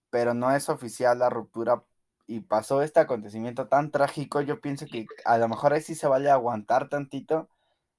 [0.10, 1.84] pero no es oficial la ruptura
[2.28, 6.08] y pasó este acontecimiento tan trágico, yo pienso que a lo mejor ahí sí se
[6.08, 7.50] vale aguantar tantito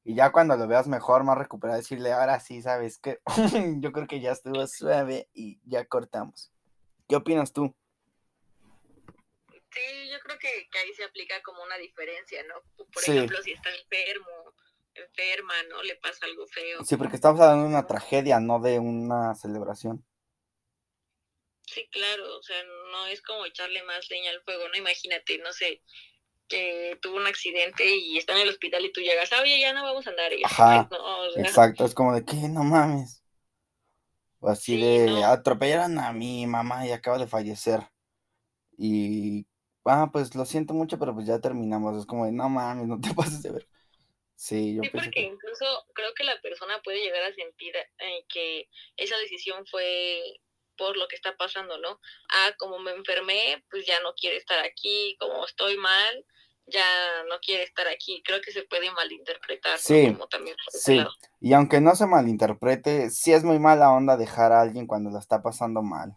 [0.05, 3.20] y ya cuando lo veas mejor, más recuperado, decirle, ahora sí, sabes que
[3.80, 6.52] yo creo que ya estuvo suave y ya cortamos.
[7.09, 7.74] ¿Qué opinas tú?
[9.74, 10.48] Sí, yo creo que,
[10.78, 12.54] ahí se aplica como una diferencia, ¿no?
[12.92, 14.54] Por ejemplo, si está enfermo,
[14.94, 15.82] enferma, ¿no?
[15.82, 16.84] Le pasa algo feo.
[16.84, 20.04] Sí, porque estamos hablando de una tragedia, no de una celebración.
[21.66, 22.62] Sí, claro, o sea,
[22.92, 24.76] no es como echarle más leña al fuego, ¿no?
[24.76, 25.82] Imagínate, no sé,
[26.46, 29.72] que tuvo un accidente y está en el hospital y tú llegas, ah, oye, ya
[29.72, 30.32] no vamos a andar.
[30.32, 33.22] Y Ajá, no, o sea, exacto, es como de que no mames.
[34.40, 35.24] O así Sí, de no.
[35.24, 37.80] atropellaron a mi mamá y acaba de fallecer.
[38.76, 39.46] Y
[39.85, 41.97] ah, pues lo siento mucho, pero pues ya terminamos.
[41.99, 43.68] Es como de no mames, no te pases de ver.
[44.37, 45.64] Sí, yo Sí, porque que incluso
[45.95, 50.22] creo que la persona puede llegar a sentir eh, que esa decisión fue
[50.76, 52.01] por lo que está pasando, ¿no?
[52.30, 56.26] Ah, como me enfermé, pues ya no quiere estar aquí, como estoy mal,
[56.66, 56.85] ya
[57.28, 58.22] no quiere estar aquí.
[58.24, 59.78] Creo que se puede malinterpretar, ¿no?
[59.78, 60.97] Sí, Como también sí.
[60.97, 61.12] lado.
[61.41, 65.18] Y aunque no se malinterprete, sí es muy mala onda dejar a alguien cuando la
[65.18, 66.16] está pasando mal.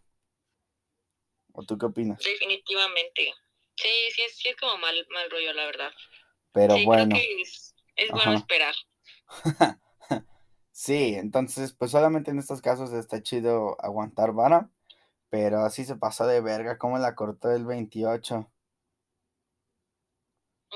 [1.53, 2.19] ¿O tú qué opinas?
[2.23, 3.33] Definitivamente.
[3.77, 5.91] Sí, sí es, sí es como mal, mal rollo, la verdad.
[6.51, 7.15] Pero sí, bueno.
[7.15, 8.75] creo que es, es bueno esperar.
[10.77, 14.69] Sí, entonces pues solamente en estos casos está chido aguantar vara,
[15.27, 18.47] pero así se pasó de verga, como la cortó el 28.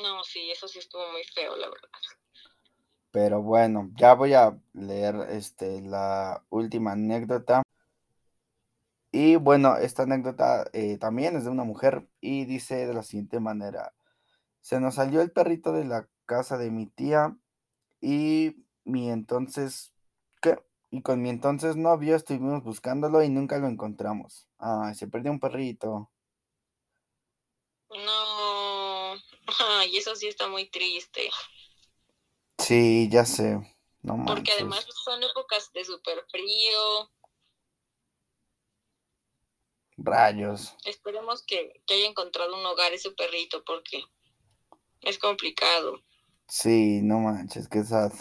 [0.02, 1.90] No, sí, eso sí estuvo muy feo, la verdad.
[3.12, 7.62] Pero bueno, ya voy a leer este la última anécdota.
[9.12, 13.40] Y bueno, esta anécdota eh, también es de una mujer y dice de la siguiente
[13.40, 13.94] manera.
[14.62, 17.36] Se nos salió el perrito de la casa de mi tía
[18.00, 18.56] y
[18.86, 19.94] mi entonces,
[20.42, 20.60] ¿qué?
[20.92, 24.48] Y con mi entonces novio estuvimos buscándolo y nunca lo encontramos.
[24.58, 26.10] Ay, se perdió un perrito.
[27.90, 29.14] No,
[29.60, 31.30] ay, eso sí está muy triste.
[32.58, 33.60] Sí, ya sé.
[34.02, 37.10] No Porque además son épocas de súper frío.
[40.04, 40.76] Rayos.
[40.86, 44.04] Esperemos que, que haya encontrado un hogar ese perrito porque
[45.02, 46.02] es complicado.
[46.48, 48.12] Sí, no manches, qué sad.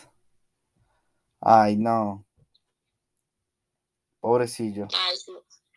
[1.40, 2.26] Ay, no.
[4.20, 4.86] Pobrecillo.
[4.92, 5.32] Ay, sí,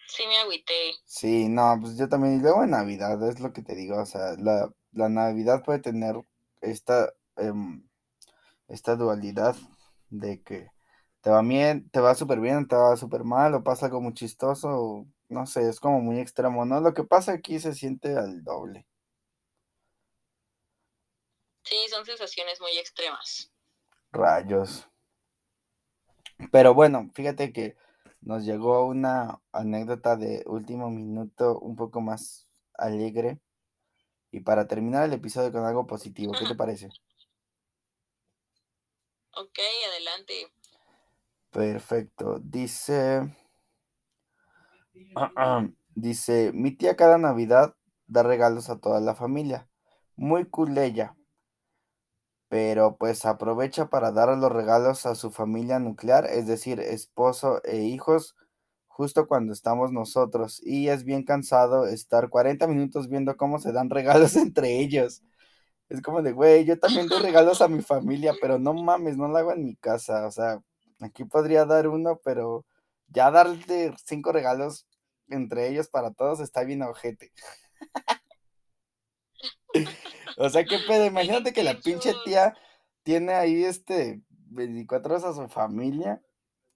[0.08, 0.93] sí me agüité.
[1.06, 2.36] Sí, no, pues yo también.
[2.38, 4.01] Y luego en Navidad, es lo que te digo.
[4.01, 6.16] O sea, la, la Navidad puede tener
[6.62, 7.88] esta, em,
[8.68, 9.56] esta dualidad
[10.10, 10.68] de que
[11.22, 14.14] te va bien, te va súper bien, te va súper mal, o pasa algo muy
[14.14, 16.80] chistoso, o no sé, es como muy extremo, ¿no?
[16.80, 18.86] Lo que pasa aquí se siente al doble.
[21.63, 23.51] Sí, son sensaciones muy extremas.
[24.11, 24.88] Rayos.
[26.51, 27.76] Pero bueno, fíjate que
[28.21, 33.39] nos llegó una anécdota de último minuto un poco más alegre.
[34.32, 36.89] Y para terminar el episodio con algo positivo, ¿qué te parece?
[39.36, 39.59] Ok,
[39.89, 40.51] adelante.
[41.51, 42.39] Perfecto.
[42.39, 43.36] Dice.
[45.95, 47.76] Dice: Mi tía cada Navidad
[48.07, 49.68] da regalos a toda la familia.
[50.16, 51.16] Muy cool ella.
[52.49, 57.80] Pero pues aprovecha para dar los regalos a su familia nuclear, es decir, esposo e
[57.84, 58.36] hijos,
[58.88, 60.61] justo cuando estamos nosotros.
[60.64, 65.24] Y es bien cansado estar 40 minutos viendo cómo se dan regalos entre ellos.
[65.89, 69.28] Es como de, güey, yo también doy regalos a mi familia, pero no mames, no
[69.28, 70.28] lo hago en mi casa.
[70.28, 70.59] O sea,
[71.01, 72.66] aquí podría dar uno, pero
[73.09, 74.88] ya darle cinco regalos
[75.30, 77.32] entre ellos para todos está bien ojete.
[80.38, 82.55] o sea, qué pedo, imagínate que la pinche tía
[83.03, 86.21] tiene ahí este 24 horas a su familia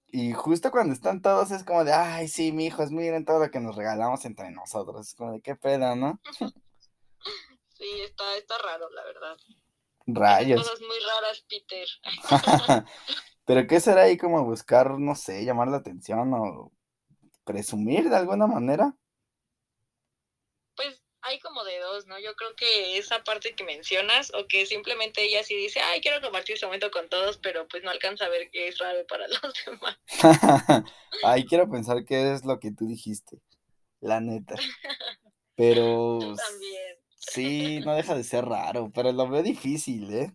[0.09, 3.51] y justo cuando están todos es como de, ay, sí, mi hijos, miren todo lo
[3.51, 5.07] que nos regalamos entre nosotros.
[5.07, 6.19] Es como de, qué pedo, ¿no?
[6.31, 9.37] Sí, está, está raro, la verdad.
[10.07, 10.61] Rayos.
[10.61, 11.87] Cosas muy raras, Peter.
[13.45, 16.71] Pero ¿qué será ahí como buscar, no sé, llamar la atención o
[17.47, 18.95] presumir de alguna manera?
[20.77, 22.17] Pues hay como de dos, ¿no?
[22.19, 26.21] Yo creo que esa parte que mencionas, o que simplemente ella sí dice, ay, quiero
[26.21, 29.27] compartir este momento con todos, pero pues no alcanza a ver que es raro para
[29.43, 29.97] los demás.
[31.21, 33.41] Ay, quiero pensar que es lo que tú dijiste,
[34.01, 34.63] la neta.
[35.55, 36.97] Pero Tú también.
[37.19, 40.33] sí, no deja de ser raro, pero lo veo difícil, ¿eh?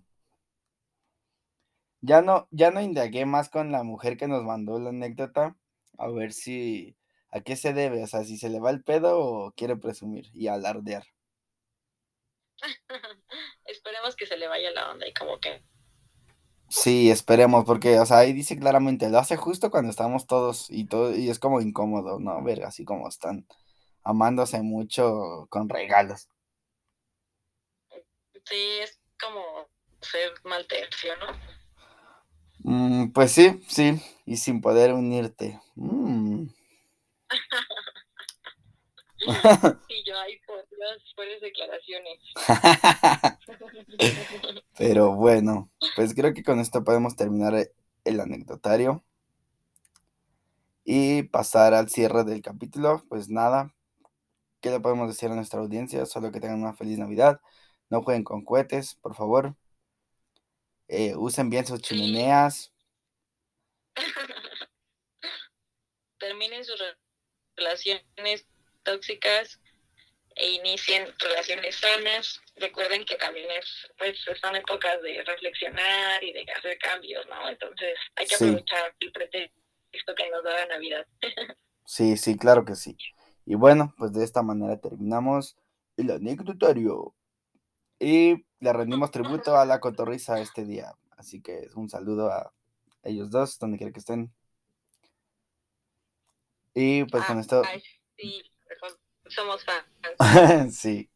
[2.01, 5.57] Ya no, ya no indagué más con la mujer que nos mandó la anécdota,
[5.99, 6.97] a ver si,
[7.33, 10.27] a qué se debe, o sea, si se le va el pedo o quiere presumir
[10.35, 11.05] y alardear.
[13.65, 15.63] Esperemos que se le vaya la onda y como que
[16.69, 20.87] Sí, esperemos, porque, o sea, ahí dice claramente, lo hace justo cuando estamos todos y
[20.87, 22.43] todo, y es como incómodo, ¿no?
[22.43, 23.47] Ver así como están
[24.05, 26.31] amándose mucho con regalos.
[28.47, 29.69] sí es como
[30.01, 31.27] ser mal tercio, ¿no?
[32.65, 35.61] Mm, pues sí, sí, y sin poder unirte.
[35.75, 36.47] Mm.
[39.89, 42.19] Sí, yo ahí por Dios, fuertes declaraciones.
[44.79, 47.73] Pero bueno, pues creo que con esto podemos terminar e-
[48.05, 49.05] el anecdotario
[50.85, 53.05] y pasar al cierre del capítulo.
[53.09, 53.75] Pues nada,
[54.61, 56.07] ¿qué le podemos decir a nuestra audiencia?
[56.07, 57.41] Solo que tengan una feliz Navidad.
[57.91, 59.57] No jueguen con cohetes, por favor.
[60.89, 62.73] Eh, usen bien sus chimeneas.
[66.19, 66.81] Terminen sus
[67.57, 68.47] relaciones
[68.83, 69.61] tóxicas
[70.37, 72.41] e inicien relaciones sanas.
[72.57, 77.49] Recuerden que también es, pues, son épocas de reflexionar y de hacer cambios, ¿no?
[77.49, 81.07] Entonces hay que aprovechar el pretexto que nos da la Navidad.
[81.85, 82.97] sí, sí, claro que sí.
[83.45, 85.57] Y bueno, pues de esta manera terminamos
[85.97, 87.15] el anecdotario.
[87.99, 90.93] Y le rendimos tributo a la cotorriza este día.
[91.17, 92.53] Así que un saludo a
[93.05, 94.33] ellos dos, donde quiera que estén.
[96.75, 97.63] Y pues con esto.
[98.17, 98.43] sí,
[99.29, 99.87] somos fans.
[100.79, 101.09] sí.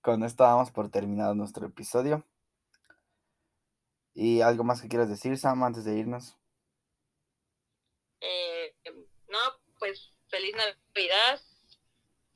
[0.00, 2.26] Con esto damos por terminado nuestro episodio.
[4.14, 6.36] ¿Y algo más que quieras decir, Sam, antes de irnos?
[8.20, 8.74] Eh,
[9.28, 9.38] no,
[9.78, 11.40] pues feliz Navidad.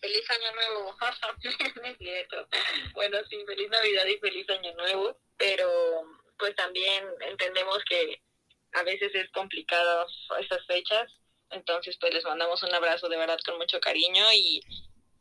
[0.00, 0.96] Feliz Año Nuevo.
[2.94, 5.18] bueno, sí, feliz Navidad y feliz Año Nuevo.
[5.36, 5.68] Pero
[6.38, 8.22] pues también entendemos que
[8.72, 10.06] a veces es complicado
[10.40, 11.12] estas fechas.
[11.50, 14.60] Entonces, pues les mandamos un abrazo de verdad con mucho cariño y,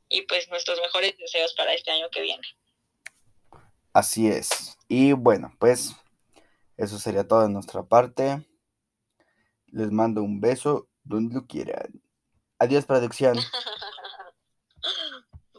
[0.09, 2.47] y pues nuestros mejores deseos para este año que viene.
[3.93, 4.77] Así es.
[4.87, 5.95] Y bueno, pues
[6.77, 8.45] eso sería todo de nuestra parte.
[9.67, 12.01] Les mando un beso donde lo quieran.
[12.59, 13.37] Adiós, producción.